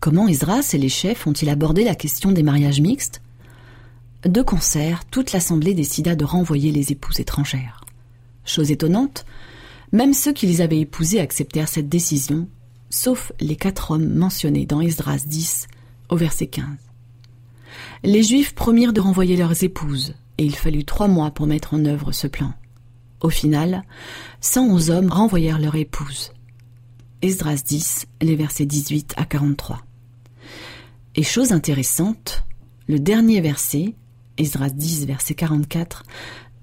Comment 0.00 0.28
Esdras 0.28 0.70
et 0.74 0.78
les 0.78 0.88
chefs 0.88 1.26
ont-ils 1.26 1.48
abordé 1.48 1.82
la 1.82 1.96
question 1.96 2.30
des 2.30 2.44
mariages 2.44 2.80
mixtes? 2.80 3.20
De 4.22 4.42
concert, 4.42 5.04
toute 5.06 5.32
l'assemblée 5.32 5.74
décida 5.74 6.14
de 6.14 6.24
renvoyer 6.24 6.70
les 6.70 6.92
épouses 6.92 7.18
étrangères. 7.18 7.84
Chose 8.44 8.70
étonnante, 8.70 9.26
même 9.90 10.14
ceux 10.14 10.32
qui 10.32 10.46
les 10.46 10.60
avaient 10.60 10.78
épousées 10.78 11.20
acceptèrent 11.20 11.68
cette 11.68 11.88
décision, 11.88 12.48
sauf 12.90 13.32
les 13.40 13.56
quatre 13.56 13.90
hommes 13.90 14.14
mentionnés 14.14 14.66
dans 14.66 14.80
Esdras 14.80 15.24
10 15.26 15.66
au 16.10 16.16
verset 16.16 16.46
15. 16.46 16.64
Les 18.04 18.22
Juifs 18.22 18.54
promirent 18.54 18.92
de 18.92 19.00
renvoyer 19.00 19.36
leurs 19.36 19.64
épouses, 19.64 20.14
et 20.38 20.44
il 20.44 20.54
fallut 20.54 20.84
trois 20.84 21.08
mois 21.08 21.32
pour 21.32 21.48
mettre 21.48 21.74
en 21.74 21.84
œuvre 21.84 22.12
ce 22.12 22.28
plan. 22.28 22.54
Au 23.20 23.30
final, 23.30 23.82
111 24.42 24.90
hommes 24.90 25.10
renvoyèrent 25.10 25.58
leurs 25.58 25.74
épouses. 25.74 26.30
Esdras 27.20 27.62
10, 27.66 28.06
les 28.22 28.36
versets 28.36 28.66
18 28.66 29.14
à 29.16 29.24
43. 29.24 29.82
Et 31.18 31.24
chose 31.24 31.50
intéressante, 31.50 32.44
le 32.86 33.00
dernier 33.00 33.40
verset, 33.40 33.96
Esdras 34.36 34.70
10, 34.70 35.04
verset 35.06 35.34
44, 35.34 36.04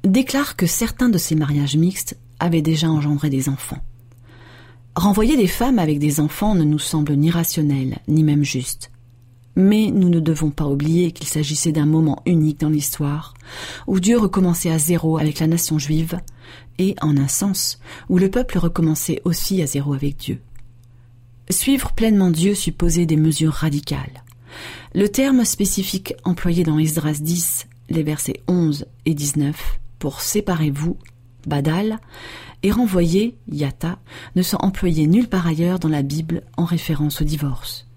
déclare 0.05 0.55
que 0.55 0.65
certains 0.65 1.09
de 1.09 1.17
ces 1.17 1.35
mariages 1.35 1.75
mixtes 1.75 2.17
avaient 2.39 2.61
déjà 2.61 2.89
engendré 2.89 3.29
des 3.29 3.49
enfants. 3.49 3.83
Renvoyer 4.95 5.35
des 5.35 5.47
femmes 5.47 5.77
avec 5.77 5.99
des 5.99 6.21
enfants 6.21 6.55
ne 6.55 6.63
nous 6.63 6.79
semble 6.79 7.17
ni 7.17 7.29
rationnel, 7.29 7.97
ni 8.07 8.23
même 8.23 8.45
juste. 8.45 8.91
Mais 9.57 9.91
nous 9.91 10.07
ne 10.07 10.21
devons 10.21 10.51
pas 10.51 10.67
oublier 10.67 11.11
qu'il 11.11 11.27
s'agissait 11.27 11.73
d'un 11.73 11.85
moment 11.85 12.21
unique 12.25 12.61
dans 12.61 12.69
l'histoire, 12.69 13.33
où 13.87 13.99
Dieu 13.99 14.17
recommençait 14.17 14.71
à 14.71 14.79
zéro 14.79 15.17
avec 15.17 15.39
la 15.39 15.47
nation 15.47 15.79
juive, 15.79 16.21
et, 16.79 16.95
en 17.01 17.17
un 17.17 17.27
sens, 17.27 17.77
où 18.07 18.17
le 18.17 18.31
peuple 18.31 18.57
recommençait 18.57 19.21
aussi 19.25 19.61
à 19.61 19.67
zéro 19.67 19.93
avec 19.93 20.15
Dieu. 20.15 20.39
Suivre 21.49 21.91
pleinement 21.91 22.31
Dieu 22.31 22.55
supposait 22.55 23.05
des 23.05 23.17
mesures 23.17 23.51
radicales. 23.51 24.23
Le 24.95 25.09
terme 25.09 25.43
spécifique 25.43 26.13
employé 26.23 26.63
dans 26.63 26.79
Esdras 26.79 27.17
10, 27.19 27.67
les 27.89 28.01
versets 28.01 28.41
11 28.47 28.85
et 29.05 29.13
19, 29.13 29.81
pour 29.99 30.21
séparez-vous, 30.21 30.95
badal, 31.45 31.99
et 32.63 32.71
renvoyer, 32.71 33.35
yata, 33.51 33.99
ne 34.37 34.41
sont 34.41 34.55
employés 34.61 35.07
nulle 35.07 35.27
part 35.27 35.47
ailleurs 35.47 35.79
dans 35.79 35.89
la 35.89 36.01
Bible 36.01 36.43
en 36.55 36.63
référence 36.63 37.21
au 37.21 37.25
divorce. 37.25 37.87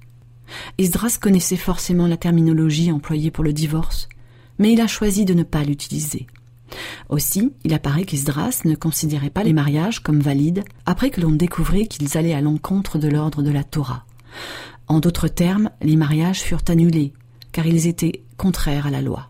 Esdras 0.79 1.19
connaissait 1.21 1.55
forcément 1.55 2.09
la 2.09 2.17
terminologie 2.17 2.91
employée 2.91 3.31
pour 3.31 3.45
le 3.45 3.53
divorce, 3.53 4.09
mais 4.59 4.73
il 4.73 4.81
a 4.81 4.89
choisi 4.89 5.25
de 5.25 5.35
ne 5.35 5.45
pas 5.45 5.63
l'utiliser. 5.63 6.27
Aussi, 7.11 7.53
il 7.63 7.75
apparaît 7.75 8.07
qu'Esdras 8.07 8.63
ne 8.65 8.75
considérait 8.75 9.31
pas 9.31 9.45
les 9.45 9.53
mariages 9.53 10.01
comme 10.01 10.19
valides 10.19 10.65
après 10.85 11.11
que 11.11 11.21
l'on 11.21 11.31
découvrait 11.31 11.87
qu'ils 11.87 12.19
allaient 12.19 12.35
à 12.35 12.41
l'encontre 12.41 12.99
de 12.99 13.07
l'ordre 13.07 13.43
de 13.45 13.53
la 13.53 13.63
Torah. 13.63 14.05
En 14.89 15.01
d'autres 15.01 15.29
termes, 15.29 15.71
les 15.83 15.97
mariages 15.97 16.41
furent 16.41 16.65
annulés, 16.69 17.13
car 17.53 17.67
ils 17.67 17.87
étaient 17.87 18.23
contraires 18.37 18.87
à 18.87 18.91
la 18.91 19.03
loi. 19.03 19.29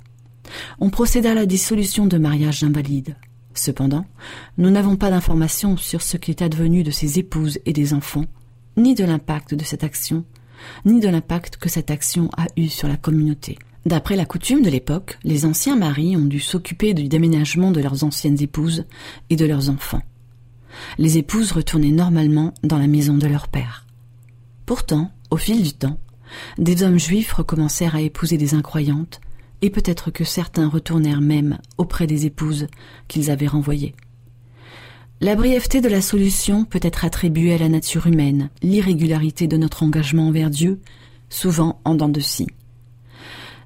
On 0.79 0.91
procéda 0.91 1.33
à 1.33 1.35
la 1.35 1.47
dissolution 1.47 2.07
de 2.07 2.17
mariages 2.17 2.63
invalides. 2.63 3.17
Cependant, 3.55 4.07
nous 4.57 4.71
n'avons 4.71 4.97
pas 4.97 5.11
d'informations 5.11 5.77
sur 5.77 6.01
ce 6.01 6.17
qui 6.17 6.31
est 6.31 6.43
advenu 6.43 6.85
de 6.85 6.93
ces 6.93 7.19
épouses 7.19 7.59
et 7.67 7.73
des 7.73 7.93
enfants, 7.93 8.27
ni 8.77 8.95
de 8.95 9.05
l'impact 9.05 9.55
de 9.55 9.65
cette 9.65 9.83
action, 9.83 10.25
ni 10.85 11.01
de 11.01 11.09
l'impact 11.09 11.57
que 11.57 11.69
cette 11.69 11.91
action 11.91 12.31
a 12.37 12.47
eu 12.57 12.69
sur 12.69 12.87
la 12.87 12.97
communauté. 12.97 13.59
D'après 13.85 14.17
la 14.17 14.27
coutume 14.27 14.63
de 14.63 14.71
l'époque, 14.71 15.19
les 15.25 15.45
anciens 15.45 15.77
maris 15.77 16.17
ont 16.17 16.27
dû 16.27 16.41
s'occuper 16.41 16.95
du 16.95 17.09
déménagement 17.09 17.71
de 17.71 17.81
leurs 17.81 18.05
anciennes 18.05 18.41
épouses 18.41 18.85
et 19.31 19.37
de 19.37 19.45
leurs 19.45 19.71
enfants. 19.71 20.03
Les 20.99 21.19
épouses 21.19 21.53
retournaient 21.53 21.91
normalement 21.91 22.55
dans 22.63 22.79
la 22.79 22.87
maison 22.87 23.17
de 23.17 23.27
leur 23.27 23.49
père. 23.49 23.87
Pourtant, 24.67 25.11
au 25.31 25.37
fil 25.37 25.63
du 25.63 25.73
temps, 25.73 25.99
des 26.59 26.83
hommes 26.83 26.99
juifs 26.99 27.33
recommencèrent 27.33 27.95
à 27.95 28.01
épouser 28.01 28.37
des 28.37 28.55
incroyantes, 28.55 29.21
et 29.63 29.71
peut-être 29.71 30.11
que 30.11 30.25
certains 30.25 30.69
retournèrent 30.69 31.21
même 31.21 31.59
auprès 31.79 32.07
des 32.07 32.27
épouses 32.27 32.69
qu'ils 33.09 33.31
avaient 33.31 33.47
renvoyées. 33.47 33.95
La 35.21 35.35
brièveté 35.35 35.81
de 35.81 35.89
la 35.89 36.01
solution 36.01 36.65
peut 36.65 36.79
être 36.81 37.05
attribuée 37.05 37.53
à 37.53 37.59
la 37.59 37.69
nature 37.69 38.07
humaine, 38.07 38.51
l'irrégularité 38.63 39.49
de 39.49 39.57
notre 39.57 39.83
engagement 39.83 40.29
envers 40.29 40.49
Dieu, 40.49 40.81
souvent 41.29 41.81
en 41.85 41.97
dents 41.97 42.09
de 42.09 42.21
scie. 42.21 42.47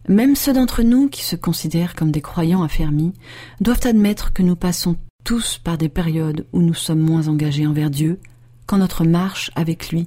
Même 0.09 0.35
ceux 0.35 0.55
d'entre 0.55 0.83
nous 0.83 1.09
qui 1.09 1.25
se 1.25 1.37
considèrent 1.37 1.95
comme 1.95 2.11
des 2.11 2.23
croyants 2.23 2.63
affermis 2.63 3.13
doivent 3.61 3.87
admettre 3.87 4.33
que 4.33 4.43
nous 4.43 4.57
passons 4.57 4.97
tous 5.25 5.59
par 5.59 5.79
des 5.79 5.89
périodes 5.89 6.47
où 6.53 6.61
nous 6.61 6.75
sommes 6.75 7.01
moins 7.01 7.29
engagés 7.29 7.67
envers 7.67 7.91
Dieu, 7.91 8.19
quand 8.67 8.79
notre 8.79 9.05
marche 9.05 9.51
avec 9.55 9.91
lui 9.91 10.07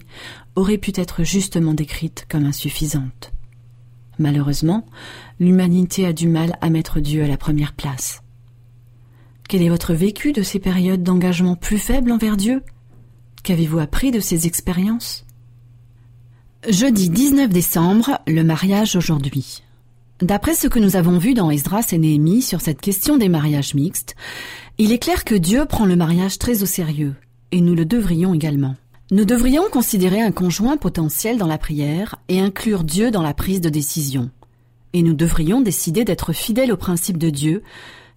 aurait 0.55 0.77
pu 0.77 0.91
être 0.95 1.23
justement 1.23 1.73
décrite 1.73 2.25
comme 2.29 2.45
insuffisante. 2.45 3.31
Malheureusement, 4.19 4.85
l'humanité 5.39 6.05
a 6.05 6.13
du 6.13 6.27
mal 6.27 6.57
à 6.61 6.69
mettre 6.69 6.99
Dieu 6.99 7.23
à 7.23 7.27
la 7.27 7.37
première 7.37 7.73
place. 7.73 8.21
Quel 9.47 9.61
est 9.61 9.69
votre 9.69 9.93
vécu 9.93 10.31
de 10.31 10.41
ces 10.41 10.59
périodes 10.59 11.03
d'engagement 11.03 11.55
plus 11.55 11.77
faibles 11.77 12.11
envers 12.11 12.37
Dieu? 12.37 12.63
Qu'avez-vous 13.43 13.79
appris 13.79 14.11
de 14.11 14.19
ces 14.19 14.47
expériences? 14.47 15.25
Jeudi 16.67 17.09
19 17.09 17.49
décembre, 17.49 18.19
le 18.25 18.43
mariage 18.43 18.95
aujourd'hui. 18.95 19.61
D'après 20.21 20.55
ce 20.55 20.67
que 20.67 20.79
nous 20.79 20.95
avons 20.95 21.19
vu 21.19 21.33
dans 21.33 21.51
Esdras 21.51 21.89
et 21.91 21.97
Néhémie 21.97 22.41
sur 22.41 22.61
cette 22.61 22.81
question 22.81 23.17
des 23.17 23.29
mariages 23.29 23.75
mixtes, 23.75 24.15
il 24.77 24.91
est 24.91 24.99
clair 24.99 25.25
que 25.25 25.35
Dieu 25.35 25.65
prend 25.65 25.85
le 25.85 25.95
mariage 25.95 26.39
très 26.39 26.63
au 26.63 26.65
sérieux, 26.65 27.13
et 27.51 27.61
nous 27.61 27.75
le 27.75 27.85
devrions 27.85 28.33
également. 28.33 28.75
Nous 29.11 29.25
devrions 29.25 29.69
considérer 29.71 30.19
un 30.19 30.31
conjoint 30.31 30.77
potentiel 30.77 31.37
dans 31.37 31.45
la 31.45 31.59
prière 31.59 32.15
et 32.27 32.39
inclure 32.39 32.83
Dieu 32.83 33.11
dans 33.11 33.21
la 33.21 33.35
prise 33.35 33.61
de 33.61 33.69
décision. 33.69 34.31
Et 34.93 35.03
nous 35.03 35.13
devrions 35.13 35.61
décider 35.61 36.03
d'être 36.03 36.33
fidèles 36.33 36.71
aux 36.71 36.77
principes 36.77 37.19
de 37.19 37.29
Dieu, 37.29 37.61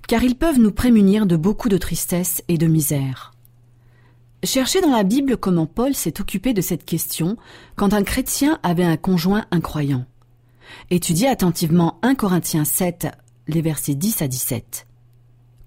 car 0.07 0.23
ils 0.23 0.35
peuvent 0.35 0.59
nous 0.59 0.73
prémunir 0.73 1.27
de 1.27 1.37
beaucoup 1.37 1.69
de 1.69 1.77
tristesse 1.77 2.43
et 2.49 2.57
de 2.57 2.67
misère. 2.67 3.33
Cherchez 4.45 4.81
dans 4.81 4.91
la 4.91 5.03
Bible 5.03 5.37
comment 5.37 5.67
Paul 5.67 5.95
s'est 5.95 6.23
occupé 6.23 6.55
de 6.55 6.63
cette 6.63 6.87
question 6.87 7.37
quand 7.77 7.93
un 7.93 8.03
chrétien 8.03 8.59
avait 8.63 8.85
un 8.85 8.97
conjoint 8.97 9.45
incroyant. 9.51 10.07
Étudiez 10.89 11.29
attentivement 11.29 11.99
1 12.01 12.15
Corinthiens 12.15 12.65
7, 12.65 13.09
les 13.47 13.61
versets 13.61 13.95
10 13.95 14.23
à 14.23 14.29
17. 14.29 14.87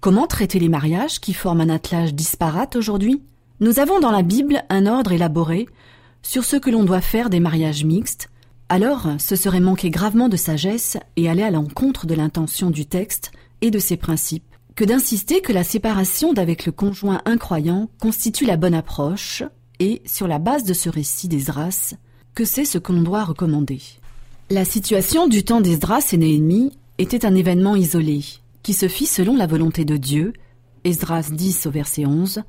Comment 0.00 0.26
traiter 0.26 0.58
les 0.58 0.68
mariages 0.68 1.20
qui 1.20 1.32
forment 1.32 1.60
un 1.60 1.68
attelage 1.68 2.12
disparate 2.12 2.74
aujourd'hui? 2.74 3.22
Nous 3.62 3.78
avons 3.78 4.00
dans 4.00 4.10
la 4.10 4.22
Bible 4.22 4.64
un 4.70 4.86
ordre 4.86 5.12
élaboré 5.12 5.68
sur 6.20 6.42
ce 6.42 6.56
que 6.56 6.68
l'on 6.68 6.82
doit 6.82 7.00
faire 7.00 7.30
des 7.30 7.38
mariages 7.38 7.84
mixtes, 7.84 8.28
alors 8.68 9.06
ce 9.20 9.36
serait 9.36 9.60
manquer 9.60 9.88
gravement 9.88 10.28
de 10.28 10.36
sagesse 10.36 10.96
et 11.14 11.28
aller 11.28 11.44
à 11.44 11.52
l'encontre 11.52 12.08
de 12.08 12.14
l'intention 12.14 12.70
du 12.70 12.86
texte 12.86 13.30
et 13.60 13.70
de 13.70 13.78
ses 13.78 13.96
principes 13.96 14.56
que 14.74 14.82
d'insister 14.82 15.42
que 15.42 15.52
la 15.52 15.62
séparation 15.62 16.32
d'avec 16.32 16.66
le 16.66 16.72
conjoint 16.72 17.22
incroyant 17.24 17.88
constitue 18.00 18.46
la 18.46 18.56
bonne 18.56 18.74
approche 18.74 19.44
et, 19.78 20.02
sur 20.06 20.26
la 20.26 20.40
base 20.40 20.64
de 20.64 20.74
ce 20.74 20.88
récit 20.88 21.28
d'Esdras, 21.28 21.94
que 22.34 22.44
c'est 22.44 22.64
ce 22.64 22.78
que 22.78 22.90
l'on 22.90 23.02
doit 23.02 23.22
recommander. 23.22 23.80
La 24.50 24.64
situation 24.64 25.28
du 25.28 25.44
temps 25.44 25.60
d'Esdras 25.60 26.08
et 26.10 26.16
Néhémie 26.16 26.72
était 26.98 27.24
un 27.24 27.36
événement 27.36 27.76
isolé, 27.76 28.24
qui 28.64 28.72
se 28.72 28.88
fit 28.88 29.06
selon 29.06 29.36
la 29.36 29.46
volonté 29.46 29.84
de 29.84 29.96
Dieu, 29.96 30.32
Esdras 30.82 31.30
10 31.30 31.66
au 31.66 31.70
verset 31.70 32.06
11, 32.06 32.42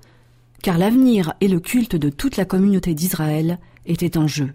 car 0.64 0.80
l'avenir 0.80 1.34
et 1.42 1.48
le 1.48 1.60
culte 1.60 1.96
de 1.96 2.10
toute 2.10 2.38
la 2.38 2.46
communauté 2.46 2.96
d'Israël 2.96 3.60
étaient 3.86 4.18
en 4.18 4.28
jeu. 4.28 4.54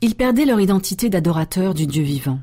Ils 0.00 0.16
perdaient 0.16 0.46
leur 0.46 0.60
identité 0.60 1.08
d'adorateurs 1.10 1.74
du 1.74 1.86
Dieu 1.86 2.02
vivant. 2.02 2.40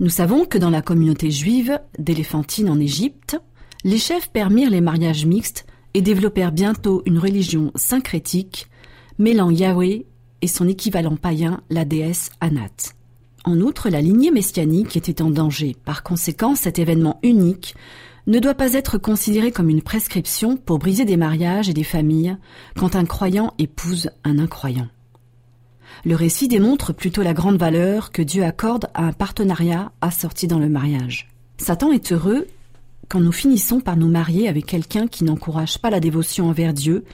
Nous 0.00 0.08
savons 0.08 0.46
que 0.46 0.58
dans 0.58 0.70
la 0.70 0.82
communauté 0.82 1.30
juive 1.30 1.78
d'Éléphantine 1.98 2.70
en 2.70 2.80
Égypte, 2.80 3.38
les 3.84 3.98
chefs 3.98 4.30
permirent 4.30 4.70
les 4.70 4.80
mariages 4.80 5.26
mixtes 5.26 5.66
et 5.92 6.00
développèrent 6.00 6.50
bientôt 6.50 7.02
une 7.04 7.18
religion 7.18 7.70
syncrétique 7.76 8.66
mêlant 9.18 9.50
Yahweh 9.50 10.06
et 10.40 10.48
son 10.48 10.66
équivalent 10.66 11.16
païen, 11.16 11.60
la 11.68 11.84
déesse 11.84 12.30
Anat. 12.40 12.94
En 13.44 13.60
outre, 13.60 13.90
la 13.90 14.00
lignée 14.00 14.30
messianique 14.30 14.96
était 14.96 15.20
en 15.20 15.30
danger. 15.30 15.76
Par 15.84 16.02
conséquent, 16.02 16.54
cet 16.54 16.78
événement 16.78 17.20
unique 17.22 17.74
ne 18.26 18.38
doit 18.38 18.54
pas 18.54 18.72
être 18.72 18.98
considéré 18.98 19.52
comme 19.52 19.68
une 19.68 19.82
prescription 19.82 20.56
pour 20.56 20.78
briser 20.78 21.04
des 21.04 21.16
mariages 21.16 21.68
et 21.68 21.74
des 21.74 21.84
familles 21.84 22.36
quand 22.76 22.96
un 22.96 23.04
croyant 23.04 23.52
épouse 23.58 24.10
un 24.24 24.38
incroyant. 24.38 24.88
Le 26.04 26.16
récit 26.16 26.48
démontre 26.48 26.92
plutôt 26.92 27.22
la 27.22 27.34
grande 27.34 27.58
valeur 27.58 28.12
que 28.12 28.22
Dieu 28.22 28.44
accorde 28.44 28.88
à 28.94 29.04
un 29.04 29.12
partenariat 29.12 29.92
assorti 30.00 30.46
dans 30.46 30.58
le 30.58 30.68
mariage. 30.68 31.28
Satan 31.58 31.92
est 31.92 32.12
heureux 32.12 32.46
quand 33.08 33.20
nous 33.20 33.32
finissons 33.32 33.80
par 33.80 33.96
nous 33.96 34.08
marier 34.08 34.48
avec 34.48 34.66
quelqu'un 34.66 35.06
qui 35.06 35.24
n'encourage 35.24 35.78
pas 35.78 35.90
la 35.90 36.00
dévotion 36.00 36.48
envers 36.48 36.72
Dieu, 36.72 37.04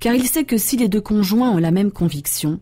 car 0.00 0.14
il 0.14 0.26
sait 0.26 0.44
que 0.44 0.58
si 0.58 0.76
les 0.76 0.88
deux 0.88 1.00
conjoints 1.00 1.50
ont 1.50 1.58
la 1.58 1.70
même 1.70 1.90
conviction, 1.90 2.60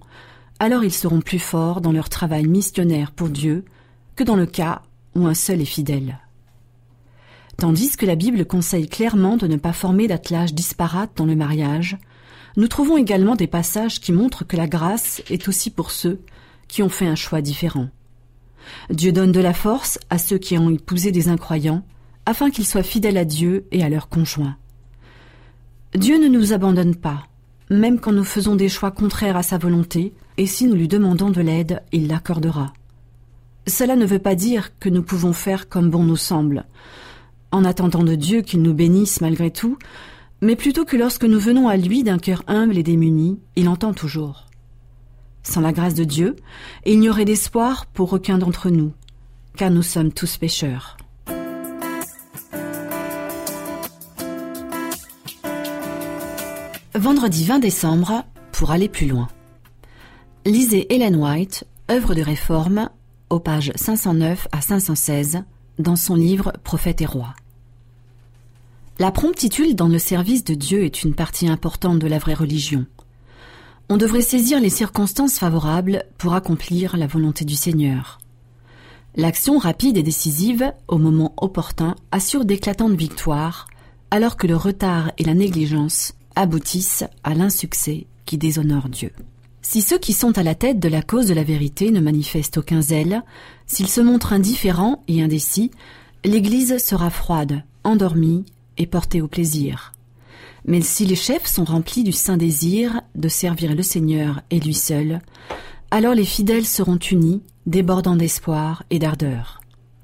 alors 0.59 0.85
ils 0.85 0.93
seront 0.93 1.21
plus 1.21 1.39
forts 1.39 1.81
dans 1.81 1.93
leur 1.93 2.09
travail 2.09 2.47
missionnaire 2.47 3.13
pour 3.13 3.29
Dieu 3.29 3.65
que 4.17 4.25
dans 4.25 4.37
le 4.37 4.47
cas 4.47 4.83
où 5.15 5.27
un 5.27 5.35
seul 5.35 5.61
est 5.61 5.67
fidèle. 5.67 6.22
Tandis 7.57 7.97
que 7.97 8.07
la 8.07 8.17
Bible 8.17 8.45
conseille 8.45 8.89
clairement 8.89 9.37
de 9.37 9.47
ne 9.47 9.57
pas 9.57 9.73
former 9.73 10.09
d'attelage 10.09 10.55
disparate 10.55 11.13
dans 11.17 11.27
le 11.27 11.37
mariage, 11.37 11.97
nous 12.57 12.69
trouvons 12.69 12.97
également 12.97 13.37
des 13.37 13.47
passages 13.47 14.01
qui 14.01 14.13
montrent 14.13 14.47
que 14.47 14.57
la 14.57 14.67
grâce 14.67 15.23
est 15.31 15.49
aussi 15.49 15.71
pour 15.71 15.91
ceux 15.91 16.21
qui 16.69 16.83
ont 16.83 16.89
fait 16.89 17.07
un 17.07 17.15
choix 17.15 17.41
différent. 17.41 17.89
Dieu 18.91 19.13
donne 19.13 19.33
de 19.33 19.41
la 19.41 19.55
force 19.55 19.99
à 20.11 20.19
ceux 20.19 20.39
qui 20.39 20.59
ont 20.59 20.71
épousé 20.71 21.13
des 21.13 21.29
incroyants, 21.29 21.85
afin 22.27 22.51
qu'ils 22.51 22.67
soient 22.67 22.83
fidèles 22.83 23.17
à 23.17 23.25
Dieu 23.25 23.67
et 23.73 23.83
à 23.83 23.89
leurs 23.89 24.09
conjoints. 24.09 24.57
Dieu 25.95 26.19
ne 26.19 26.29
nous 26.29 26.53
abandonne 26.53 26.95
pas, 26.95 27.25
même 27.71 27.99
quand 27.99 28.13
nous 28.13 28.25
faisons 28.25 28.55
des 28.55 28.69
choix 28.69 28.91
contraires 28.91 29.37
à 29.37 29.43
sa 29.43 29.59
volonté, 29.59 30.15
et 30.37 30.47
si 30.47 30.67
nous 30.67 30.75
lui 30.75 30.89
demandons 30.89 31.31
de 31.31 31.41
l'aide, 31.41 31.83
il 31.93 32.07
l'accordera. 32.07 32.73
Cela 33.67 33.97
ne 33.97 34.07
veut 34.07 34.19
pas 34.19 34.35
dire 34.35 34.79
que 34.79 34.89
nous 34.89 35.03
pouvons 35.03 35.33
faire 35.33 35.69
comme 35.69 35.91
bon 35.91 36.05
nous 36.05 36.17
semble, 36.17 36.65
en 37.53 37.65
attendant 37.65 38.03
de 38.03 38.15
Dieu 38.15 38.43
qu'il 38.43 38.63
nous 38.63 38.75
bénisse 38.75 39.21
malgré 39.21 39.51
tout, 39.51 39.79
mais 40.41 40.57
plutôt 40.57 40.85
que 40.85 40.97
lorsque 40.97 41.25
nous 41.25 41.39
venons 41.39 41.69
à 41.69 41.77
lui 41.77 42.03
d'un 42.03 42.19
cœur 42.19 42.43
humble 42.49 42.77
et 42.77 42.83
démuni, 42.83 43.39
il 43.55 43.69
entend 43.69 43.93
toujours. 43.93 44.47
Sans 45.45 45.61
la 45.61 45.73
grâce 45.73 45.95
de 45.95 46.05
Dieu, 46.05 46.37
il 46.85 46.99
n'y 46.99 47.09
aurait 47.09 47.25
d'espoir 47.25 47.87
pour 47.87 48.13
aucun 48.13 48.39
d'entre 48.39 48.71
nous, 48.71 48.93
car 49.57 49.71
nous 49.71 49.83
sommes 49.83 50.13
tous 50.13 50.37
pécheurs. 50.37 50.97
Vendredi 56.95 57.45
20 57.45 57.59
décembre, 57.59 58.25
pour 58.53 58.71
aller 58.71 58.89
plus 58.89 59.07
loin. 59.07 59.29
Lisez 60.45 60.93
Ellen 60.93 61.17
White, 61.17 61.65
œuvre 61.91 62.15
de 62.15 62.23
réforme, 62.23 62.91
aux 63.31 63.41
pages 63.41 63.73
509 63.77 64.49
à 64.53 64.61
516, 64.61 65.43
dans 65.79 65.97
son 65.97 66.15
livre 66.15 66.53
Prophète 66.65 67.01
et 67.01 67.07
roi. 67.07 67.35
La 69.03 69.11
promptitude 69.11 69.75
dans 69.75 69.89
le 69.89 69.99
service 69.99 70.45
de 70.45 70.55
Dieu 70.55 70.85
est 70.85 71.03
une 71.03 71.13
partie 71.13 71.49
importante 71.49 71.99
de 71.99 72.07
la 72.07 72.21
vraie 72.21 72.35
religion. 72.35 72.87
On 73.89 73.97
devrait 73.97 74.23
saisir 74.23 74.61
les 74.61 74.71
circonstances 74.71 75.41
favorables 75.41 76.05
pour 76.19 76.35
accomplir 76.35 76.97
la 76.97 77.09
volonté 77.09 77.45
du 77.45 77.57
Seigneur. 77.57 78.21
L'action 79.17 79.59
rapide 79.59 79.97
et 79.97 80.05
décisive, 80.05 80.73
au 80.87 80.99
moment 80.99 81.35
opportun, 81.39 81.97
assure 82.13 82.45
d'éclatantes 82.45 82.95
victoires, 82.95 83.67
alors 84.13 84.37
que 84.37 84.47
le 84.47 84.55
retard 84.55 85.11
et 85.19 85.25
la 85.25 85.35
négligence 85.35 86.15
aboutissent 86.37 87.03
à 87.25 87.35
l'insuccès 87.35 88.07
qui 88.25 88.39
déshonore 88.39 88.89
Dieu. 88.89 89.11
Si 89.63 89.83
ceux 89.83 89.99
qui 89.99 90.13
sont 90.13 90.39
à 90.39 90.45
la 90.45 90.55
tête 90.55 90.79
de 90.79 90.89
la 90.89 91.03
cause 91.03 91.27
de 91.27 91.35
la 91.35 91.43
vérité 91.43 91.91
ne 91.91 91.99
manifestent 91.99 92.59
aucun 92.59 92.81
zèle, 92.81 93.25
s'ils 93.67 93.89
se 93.89 94.01
montrent 94.01 94.33
indifférents 94.33 95.03
et 95.09 95.25
indécis, 95.25 95.73
l'Église 96.25 96.79
sera 96.79 97.11
froide, 97.11 97.65
endormie 97.83 98.45
et 98.79 98.87
porté 98.87 99.21
au 99.21 99.29
plaisir. 99.29 99.93
Mais 100.65 100.81
si 100.81 101.07
les 101.07 101.17
chefs 101.17 101.47
sont 101.47 101.65
remplis 101.65 102.05
du 102.05 102.13
saint 102.13 102.37
désir 102.37 103.01
de 103.15 103.29
servir 103.29 103.75
le 103.75 103.83
Seigneur 103.83 104.43
et 104.51 104.61
lui 104.61 104.75
seul, 104.75 105.21
alors 105.91 106.15
les 106.15 106.25
fidèles 106.25 106.67
seront 106.67 106.99
unis, 106.99 107.43
débordant 107.67 108.17
d'espoir 108.17 108.85
et 108.91 108.99
d'ardeur. 108.99 109.61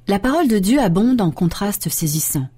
La 0.07 0.19
parole 0.19 0.49
de 0.49 0.59
Dieu 0.59 0.81
abonde 0.81 1.21
en 1.21 1.31
contrastes 1.31 1.89
saisissants. 1.89 2.49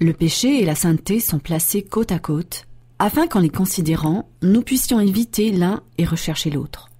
Le 0.00 0.12
péché 0.12 0.60
et 0.60 0.64
la 0.64 0.74
sainteté 0.74 1.20
sont 1.20 1.38
placés 1.38 1.82
côte 1.82 2.12
à 2.12 2.18
côte, 2.18 2.66
afin 2.98 3.26
qu'en 3.26 3.40
les 3.40 3.48
considérant, 3.48 4.28
nous 4.42 4.62
puissions 4.62 5.00
éviter 5.00 5.50
l'un 5.50 5.82
et 5.98 6.04
rechercher 6.04 6.50
l'autre. 6.50 6.90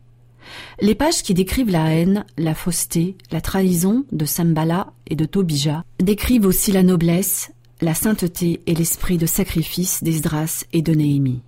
Les 0.81 0.95
pages 0.95 1.23
qui 1.23 1.35
décrivent 1.35 1.71
la 1.71 1.95
haine, 1.95 2.25
la 2.37 2.55
fausseté, 2.55 3.17
la 3.31 3.41
trahison 3.41 4.05
de 4.13 4.25
Sambala 4.25 4.93
et 5.07 5.17
de 5.17 5.25
Tobija 5.25 5.85
décrivent 6.01 6.47
aussi 6.47 6.73
la 6.73 6.83
noblesse, 6.83 7.53
la 7.85 7.95
sainteté 7.95 8.63
et 8.67 8.75
l'esprit 8.75 9.19
de 9.19 9.27
sacrifice 9.27 10.03
d'Esdras 10.03 10.65
et 10.73 10.83
de 10.83 10.93
Néhémie. 10.93 11.43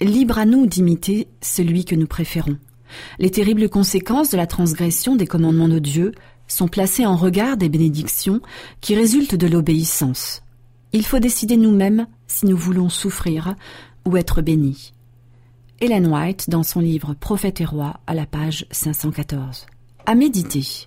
Libre 0.00 0.38
à 0.38 0.44
nous 0.44 0.66
d'imiter 0.66 1.28
celui 1.40 1.84
que 1.84 1.94
nous 1.94 2.06
préférons. 2.06 2.58
Les 3.18 3.30
terribles 3.30 3.68
conséquences 3.68 4.30
de 4.30 4.36
la 4.36 4.46
transgression 4.46 5.16
des 5.16 5.26
commandements 5.26 5.68
de 5.68 5.78
Dieu 5.78 6.12
sont 6.48 6.68
placées 6.68 7.06
en 7.06 7.16
regard 7.16 7.56
des 7.56 7.68
bénédictions 7.68 8.40
qui 8.80 8.94
résultent 8.94 9.34
de 9.34 9.46
l'obéissance. 9.46 10.42
Il 10.92 11.04
faut 11.04 11.18
décider 11.18 11.56
nous-mêmes 11.56 12.06
si 12.26 12.46
nous 12.46 12.56
voulons 12.56 12.88
souffrir 12.88 13.54
ou 14.06 14.16
être 14.16 14.42
bénis. 14.42 14.92
Helen 15.80 16.06
White 16.06 16.48
dans 16.48 16.62
son 16.62 16.80
livre 16.80 17.14
Prophète 17.14 17.60
et 17.60 17.64
roi 17.64 18.00
à 18.06 18.14
la 18.14 18.26
page 18.26 18.66
514. 18.70 19.66
À 20.06 20.14
méditer. 20.14 20.86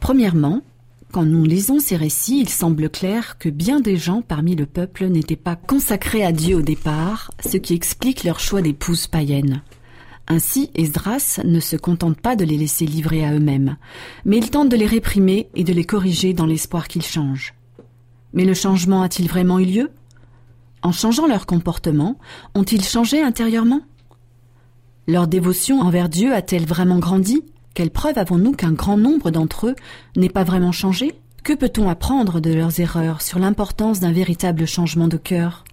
Premièrement, 0.00 0.62
quand 1.10 1.24
nous 1.24 1.44
lisons 1.44 1.80
ces 1.80 1.96
récits, 1.96 2.40
il 2.40 2.48
semble 2.48 2.88
clair 2.88 3.36
que 3.38 3.48
bien 3.48 3.80
des 3.80 3.96
gens 3.96 4.22
parmi 4.22 4.54
le 4.54 4.66
peuple 4.66 5.06
n'étaient 5.06 5.36
pas 5.36 5.56
consacrés 5.56 6.24
à 6.24 6.32
Dieu 6.32 6.56
au 6.56 6.62
départ, 6.62 7.32
ce 7.44 7.56
qui 7.56 7.74
explique 7.74 8.24
leur 8.24 8.38
choix 8.40 8.62
d'épouses 8.62 9.06
païennes. 9.06 9.62
Ainsi, 10.28 10.70
Esdras 10.74 11.40
ne 11.44 11.58
se 11.58 11.76
contente 11.76 12.20
pas 12.20 12.36
de 12.36 12.44
les 12.44 12.56
laisser 12.56 12.86
livrer 12.86 13.24
à 13.24 13.34
eux-mêmes, 13.34 13.76
mais 14.24 14.38
il 14.38 14.50
tente 14.50 14.68
de 14.68 14.76
les 14.76 14.86
réprimer 14.86 15.48
et 15.54 15.64
de 15.64 15.72
les 15.72 15.84
corriger 15.84 16.32
dans 16.32 16.46
l'espoir 16.46 16.86
qu'ils 16.86 17.02
changent. 17.02 17.54
Mais 18.32 18.44
le 18.44 18.54
changement 18.54 19.02
a-t-il 19.02 19.28
vraiment 19.28 19.58
eu 19.58 19.64
lieu? 19.64 19.90
En 20.82 20.92
changeant 20.92 21.26
leur 21.26 21.46
comportement, 21.46 22.18
ont-ils 22.54 22.84
changé 22.84 23.20
intérieurement? 23.20 23.80
Leur 25.08 25.26
dévotion 25.26 25.80
envers 25.80 26.08
Dieu 26.08 26.32
a-t-elle 26.32 26.66
vraiment 26.66 27.00
grandi? 27.00 27.42
Quelle 27.74 27.90
preuve 27.90 28.18
avons-nous 28.18 28.52
qu'un 28.52 28.72
grand 28.72 28.96
nombre 28.96 29.30
d'entre 29.30 29.68
eux 29.68 29.76
n'ait 30.16 30.28
pas 30.28 30.44
vraiment 30.44 30.72
changé? 30.72 31.14
Que 31.44 31.52
peut-on 31.52 31.88
apprendre 31.88 32.40
de 32.40 32.52
leurs 32.52 32.80
erreurs 32.80 33.22
sur 33.22 33.38
l'importance 33.38 34.00
d'un 34.00 34.12
véritable 34.12 34.66
changement 34.66 35.08
de 35.08 35.16
cœur? 35.16 35.64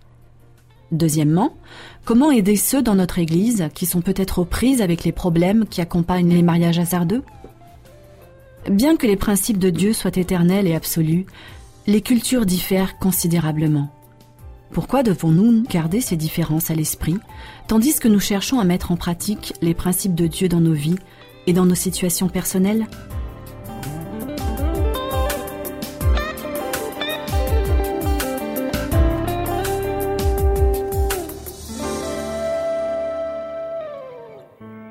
Deuxièmement, 0.91 1.57
comment 2.05 2.31
aider 2.31 2.55
ceux 2.55 2.81
dans 2.81 2.95
notre 2.95 3.19
Église 3.19 3.67
qui 3.73 3.86
sont 3.86 4.01
peut-être 4.01 4.39
aux 4.39 4.45
prises 4.45 4.81
avec 4.81 5.03
les 5.03 5.12
problèmes 5.12 5.65
qui 5.65 5.81
accompagnent 5.81 6.33
les 6.33 6.43
mariages 6.43 6.79
hasardeux? 6.79 7.23
Bien 8.69 8.95
que 8.95 9.07
les 9.07 9.17
principes 9.17 9.57
de 9.57 9.69
Dieu 9.69 9.91
soient 9.91 10.15
éternels 10.15 10.67
et 10.67 10.75
absolus, 10.75 11.25
les 11.88 12.01
cultures 12.01 12.45
diffèrent 12.45 12.97
considérablement. 12.99 13.89
Pourquoi 14.71 15.03
devons-nous 15.03 15.63
garder 15.63 16.01
ces 16.01 16.15
différences 16.15 16.69
à 16.69 16.75
l'esprit, 16.75 17.17
tandis 17.67 17.99
que 17.99 18.07
nous 18.07 18.19
cherchons 18.19 18.60
à 18.60 18.65
mettre 18.65 18.91
en 18.91 18.97
pratique 18.97 19.53
les 19.62 19.73
principes 19.73 20.15
de 20.15 20.27
Dieu 20.27 20.49
dans 20.49 20.60
nos 20.60 20.73
vies 20.73 20.99
et 21.47 21.53
dans 21.53 21.65
nos 21.65 21.75
situations 21.75 22.29
personnelles 22.29 22.86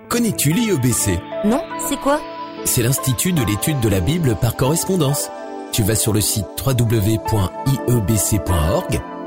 Connais-tu 0.09 0.51
l'IEBC 0.53 1.21
Non, 1.45 1.61
c'est 1.89 2.01
quoi? 2.01 2.19
C'est 2.65 2.83
l'Institut 2.83 3.35
de 3.35 3.45
l'étude 3.45 3.79
de 3.81 3.89
la 3.91 4.01
Bible 4.01 4.35
par 4.41 4.57
correspondance. 4.57 5.31
Tu 5.73 5.83
vas 5.83 5.95
sur 5.95 6.15
le 6.15 6.23
site 6.23 6.47
www.iebc.org 6.67 7.21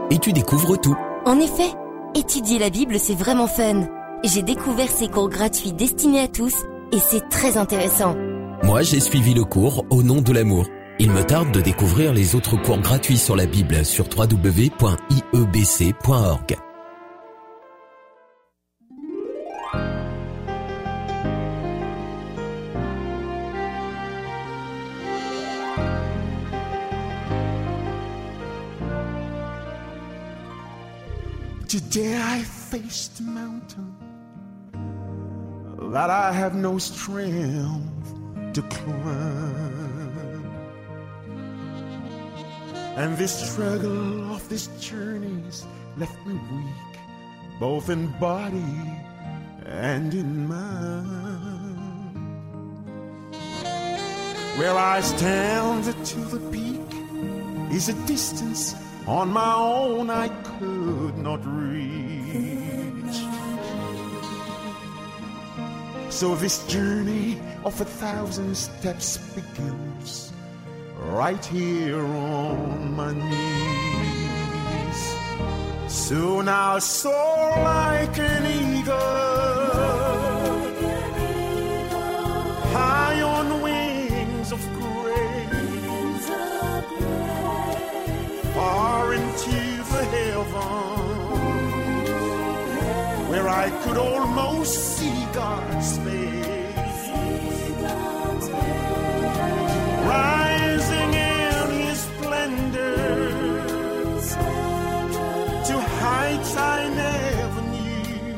et 0.09 0.17
tu 0.17 0.33
découvres 0.33 0.81
tout. 0.81 0.97
En 1.25 1.39
effet, 1.39 1.69
étudier 2.15 2.57
la 2.57 2.71
Bible, 2.71 2.97
c'est 2.99 3.13
vraiment 3.13 3.45
fun. 3.45 3.87
J'ai 4.23 4.41
découvert 4.41 4.89
ces 4.89 5.07
cours 5.07 5.29
gratuits 5.29 5.73
destinés 5.73 6.21
à 6.21 6.27
tous 6.27 6.55
et 6.91 6.99
c'est 6.99 7.27
très 7.29 7.57
intéressant. 7.57 8.15
Moi, 8.63 8.81
j'ai 8.81 8.99
suivi 8.99 9.33
le 9.33 9.43
cours 9.43 9.85
Au 9.89 10.03
nom 10.03 10.21
de 10.21 10.33
l'amour. 10.33 10.67
Il 10.99 11.11
me 11.11 11.23
tarde 11.23 11.51
de 11.51 11.61
découvrir 11.61 12.13
les 12.13 12.35
autres 12.35 12.61
cours 12.61 12.79
gratuits 12.79 13.17
sur 13.17 13.35
la 13.37 13.45
Bible 13.45 13.85
sur 13.85 14.05
www.iebc.org. 14.05 14.79
Today 31.69 32.17
I 32.17 32.41
faced 32.41 33.21
mountain 33.21 33.38
that 35.91 36.09
I 36.09 36.31
have 36.31 36.53
no 36.53 36.77
strength 36.77 38.13
to 38.53 38.61
climb. 38.61 39.69
And 42.95 43.17
this 43.17 43.51
struggle 43.51 44.33
of 44.33 44.47
this 44.49 44.67
journey's 44.79 45.65
left 45.97 46.25
me 46.27 46.33
weak, 46.33 46.99
both 47.59 47.89
in 47.89 48.07
body 48.19 48.75
and 49.65 50.13
in 50.13 50.47
mind. 50.47 51.09
Where 54.57 54.75
I 54.75 55.01
stand 55.01 55.85
to 55.85 56.19
the 56.19 56.39
peak 56.51 56.89
is 57.73 57.89
a 57.89 57.93
distance 58.05 58.75
on 59.07 59.31
my 59.31 59.53
own 59.55 60.09
I 60.09 60.27
could 60.27 61.17
not 61.17 61.39
reach. 61.45 62.78
So 66.19 66.35
this 66.35 66.67
journey 66.67 67.39
of 67.63 67.79
a 67.79 67.85
thousand 67.85 68.53
steps 68.57 69.17
begins 69.33 70.33
right 70.97 71.45
here 71.45 72.05
on 72.05 72.93
my 72.93 73.13
knees. 73.13 74.99
Soon 75.87 76.49
I'll 76.49 76.81
soar 76.81 77.51
like 77.63 78.19
an 78.19 78.45
eagle, 78.45 79.28
I 93.49 93.71
could 93.83 93.97
almost 93.97 94.97
see 94.97 95.25
God's 95.33 95.97
face. 95.97 96.45
Rising 100.05 101.13
in 101.13 101.69
His 101.81 101.99
splendor 101.99 102.95
to 105.67 105.75
heights 106.01 106.55
I 106.57 106.89
never 107.03 107.61
knew. 107.73 108.35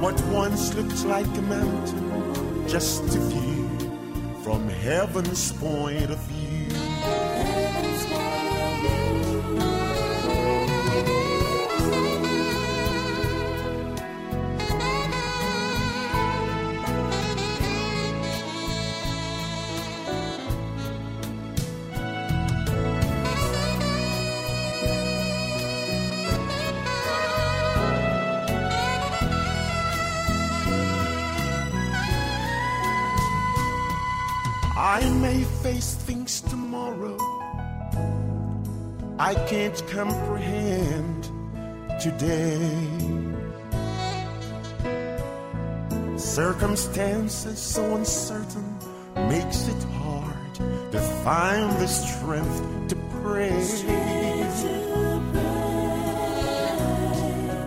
What 0.00 0.20
once 0.26 0.72
looked 0.74 1.04
like 1.04 1.26
a 1.36 1.42
mountain, 1.42 2.68
just 2.68 3.02
a 3.16 3.18
view 3.18 3.68
from 4.44 4.68
heaven's 4.68 5.52
point 5.52 6.10
of 6.10 6.18
view. 6.18 6.43
I 34.94 35.02
may 35.14 35.42
face 35.64 35.94
things 36.06 36.40
tomorrow 36.40 37.16
I 39.18 39.34
can't 39.50 39.82
comprehend 39.88 41.24
today. 42.00 42.70
Circumstances 46.16 47.58
so 47.58 47.82
uncertain 47.96 48.78
makes 49.28 49.66
it 49.66 49.82
hard 49.98 50.54
to 50.92 51.00
find 51.24 51.72
the 51.82 51.88
strength 51.88 52.88
to 52.90 52.96
pray. 53.20 53.50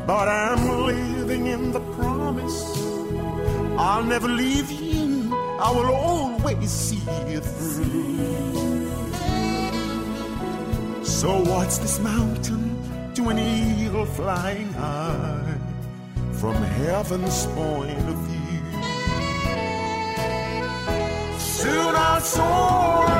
But 0.08 0.28
I'm 0.30 0.86
living 0.86 1.48
in 1.48 1.74
the 1.74 1.82
promise 2.00 2.60
I'll 3.78 4.06
never 4.06 4.30
leave 4.30 4.72
you. 4.72 4.87
I 5.60 5.72
will 5.72 5.92
always 5.92 6.70
see 6.70 7.02
you 7.28 7.40
through. 7.40 8.86
So 11.04 11.40
what's 11.44 11.80
this 11.80 12.00
mountain 12.00 12.78
to 13.16 13.30
an 13.30 13.40
eagle 13.40 14.06
flying 14.06 14.72
high 14.74 15.58
from 16.34 16.54
heaven's 16.54 17.48
point 17.48 17.98
of 18.08 18.18
view? 18.28 18.38
Soon 21.40 21.96
I'll 21.96 22.22
soar 22.22 23.17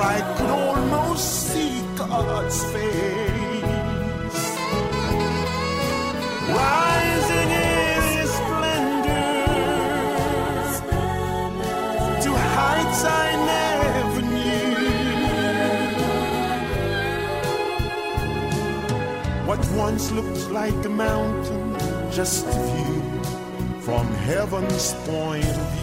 where 0.00 0.08
I 0.08 0.20
could 0.36 0.50
almost 0.50 1.26
see 1.48 1.82
God's 1.96 2.64
face, 2.72 3.62
rising 6.58 7.50
in 7.68 8.02
His 8.16 8.30
splendor 8.40 9.28
to 12.24 12.30
heights 12.56 13.02
I 13.04 13.26
never 13.52 14.22
knew. 14.34 14.76
What 19.46 19.62
once 19.86 20.10
looked 20.12 20.50
like 20.50 20.84
a 20.84 20.88
mountain, 20.88 21.64
just 22.10 22.46
a 22.46 22.52
view 22.72 23.02
from 23.82 24.06
heaven's 24.28 24.94
point 25.06 25.44
of 25.44 25.68
view. 25.72 25.79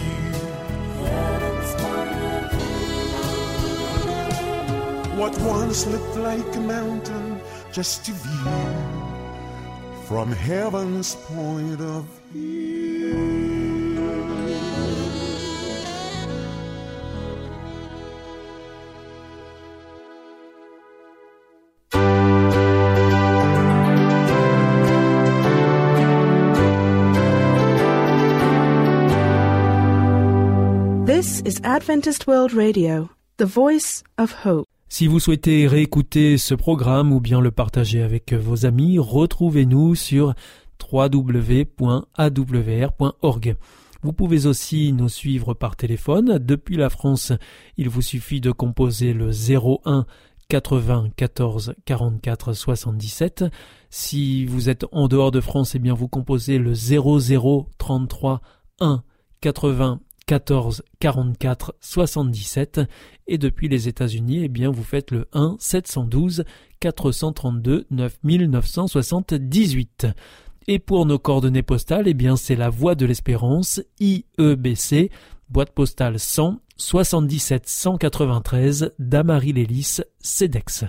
What 5.18 5.36
once 5.40 5.84
looked 5.88 6.16
like 6.18 6.54
a 6.54 6.60
mountain, 6.60 7.40
just 7.72 8.08
a 8.08 8.12
view 8.12 10.04
from 10.06 10.30
heaven's 10.30 11.16
point 11.16 11.80
of 11.80 12.04
view. 12.30 13.58
This 31.06 31.40
is 31.40 31.60
Adventist 31.64 32.28
World 32.28 32.52
Radio, 32.52 33.10
the 33.38 33.46
voice 33.46 34.04
of 34.16 34.30
hope. 34.30 34.68
Si 34.90 35.06
vous 35.06 35.20
souhaitez 35.20 35.66
réécouter 35.66 36.38
ce 36.38 36.54
programme 36.54 37.12
ou 37.12 37.20
bien 37.20 37.42
le 37.42 37.50
partager 37.50 38.02
avec 38.02 38.32
vos 38.32 38.64
amis, 38.64 38.98
retrouvez-nous 38.98 39.94
sur 39.94 40.34
www.awr.org. 40.90 41.76
Vous 44.02 44.12
pouvez 44.14 44.46
aussi 44.46 44.92
nous 44.94 45.10
suivre 45.10 45.52
par 45.52 45.76
téléphone. 45.76 46.38
Depuis 46.38 46.76
la 46.76 46.88
France, 46.88 47.32
il 47.76 47.90
vous 47.90 48.00
suffit 48.00 48.40
de 48.40 48.50
composer 48.50 49.12
le 49.12 49.30
01 49.30 50.06
80 50.48 51.10
14 51.16 51.74
44 51.84 52.54
77. 52.54 53.44
Si 53.90 54.46
vous 54.46 54.70
êtes 54.70 54.86
en 54.90 55.06
dehors 55.06 55.32
de 55.32 55.40
France, 55.40 55.74
eh 55.74 55.78
bien 55.78 55.92
vous 55.92 56.08
composez 56.08 56.56
le 56.56 56.72
00 56.72 57.68
33 57.76 58.40
1 58.80 59.02
80 59.42 60.00
14 60.28 60.82
44 61.00 61.74
77 61.80 62.82
et 63.26 63.38
depuis 63.38 63.68
les 63.68 63.88
États-Unis, 63.88 64.44
eh 64.44 64.48
bien 64.48 64.70
vous 64.70 64.84
faites 64.84 65.10
le 65.10 65.26
1 65.32 65.56
712 65.58 66.44
432 66.80 67.86
9978. 67.90 70.06
Et 70.66 70.78
pour 70.78 71.06
nos 71.06 71.18
coordonnées 71.18 71.62
postales, 71.62 72.08
eh 72.08 72.14
bien 72.14 72.36
c'est 72.36 72.56
la 72.56 72.68
Voie 72.68 72.94
de 72.94 73.06
l'Espérance, 73.06 73.80
IEBC, 74.00 75.10
boîte 75.48 75.72
postale 75.72 76.18
100 76.18 76.60
77 76.76 77.66
193 77.66 78.92
Damary-Lélis, 78.98 80.02
CEDEX. 80.20 80.84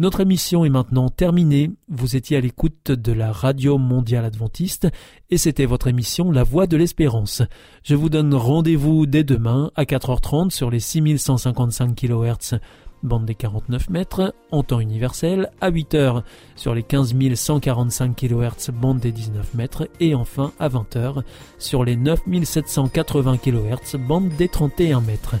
Notre 0.00 0.20
émission 0.20 0.64
est 0.64 0.70
maintenant 0.70 1.10
terminée. 1.10 1.72
Vous 1.90 2.16
étiez 2.16 2.38
à 2.38 2.40
l'écoute 2.40 2.90
de 2.90 3.12
la 3.12 3.32
Radio 3.32 3.76
Mondiale 3.76 4.24
Adventiste 4.24 4.88
et 5.28 5.36
c'était 5.36 5.66
votre 5.66 5.88
émission 5.88 6.32
La 6.32 6.42
Voix 6.42 6.66
de 6.66 6.78
l'Espérance. 6.78 7.42
Je 7.82 7.94
vous 7.94 8.08
donne 8.08 8.32
rendez-vous 8.32 9.04
dès 9.04 9.24
demain 9.24 9.70
à 9.76 9.84
4h30 9.84 10.48
sur 10.48 10.70
les 10.70 10.80
6155 10.80 11.94
kHz 11.94 12.60
bande 13.02 13.26
des 13.26 13.34
49 13.34 13.90
mètres, 13.90 14.34
en 14.50 14.62
temps 14.62 14.80
universel, 14.80 15.50
à 15.60 15.70
8h 15.70 16.22
sur 16.56 16.74
les 16.74 16.82
15 16.82 17.14
145 17.34 18.16
kHz, 18.16 18.70
bande 18.72 19.00
des 19.00 19.12
19 19.12 19.52
mètres, 19.52 19.86
et 20.00 20.14
enfin 20.14 20.52
à 20.58 20.70
20h 20.70 21.22
sur 21.58 21.84
les 21.84 21.96
9780 21.96 23.36
kHz, 23.36 23.96
bande 23.98 24.30
des 24.38 24.48
31 24.48 25.02
mètres. 25.02 25.36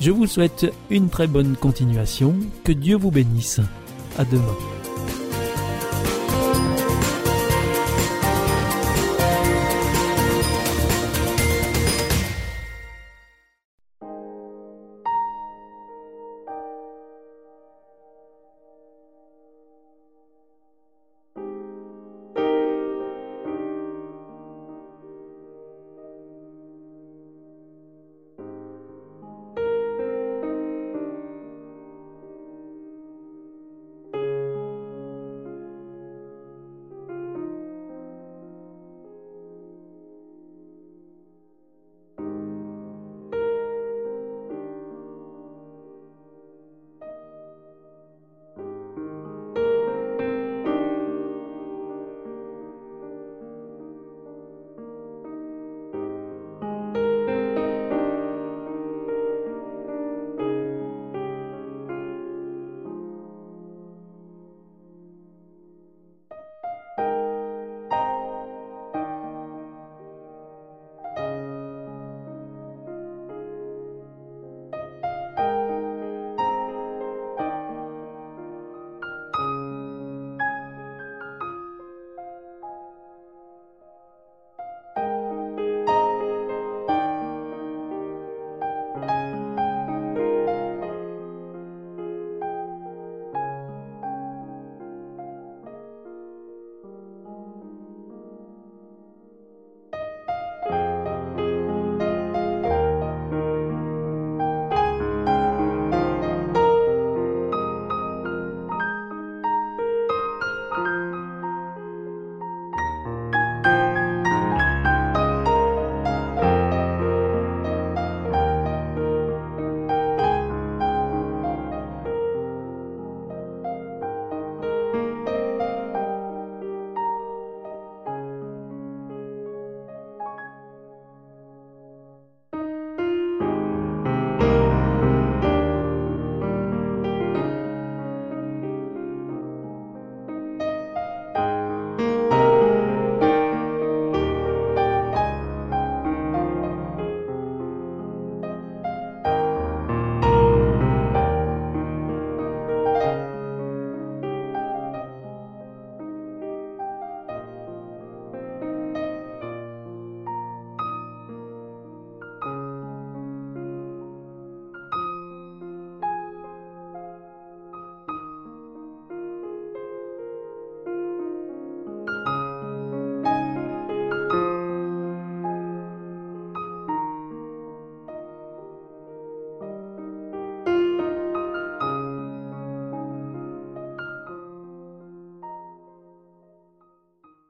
Je 0.00 0.12
vous 0.12 0.28
souhaite 0.28 0.72
une 0.88 1.08
très 1.08 1.26
bonne 1.26 1.56
continuation, 1.56 2.36
que 2.62 2.70
Dieu 2.70 2.96
vous 2.96 3.10
bénisse. 3.10 3.60
À 4.18 4.24
demain. 4.24 4.56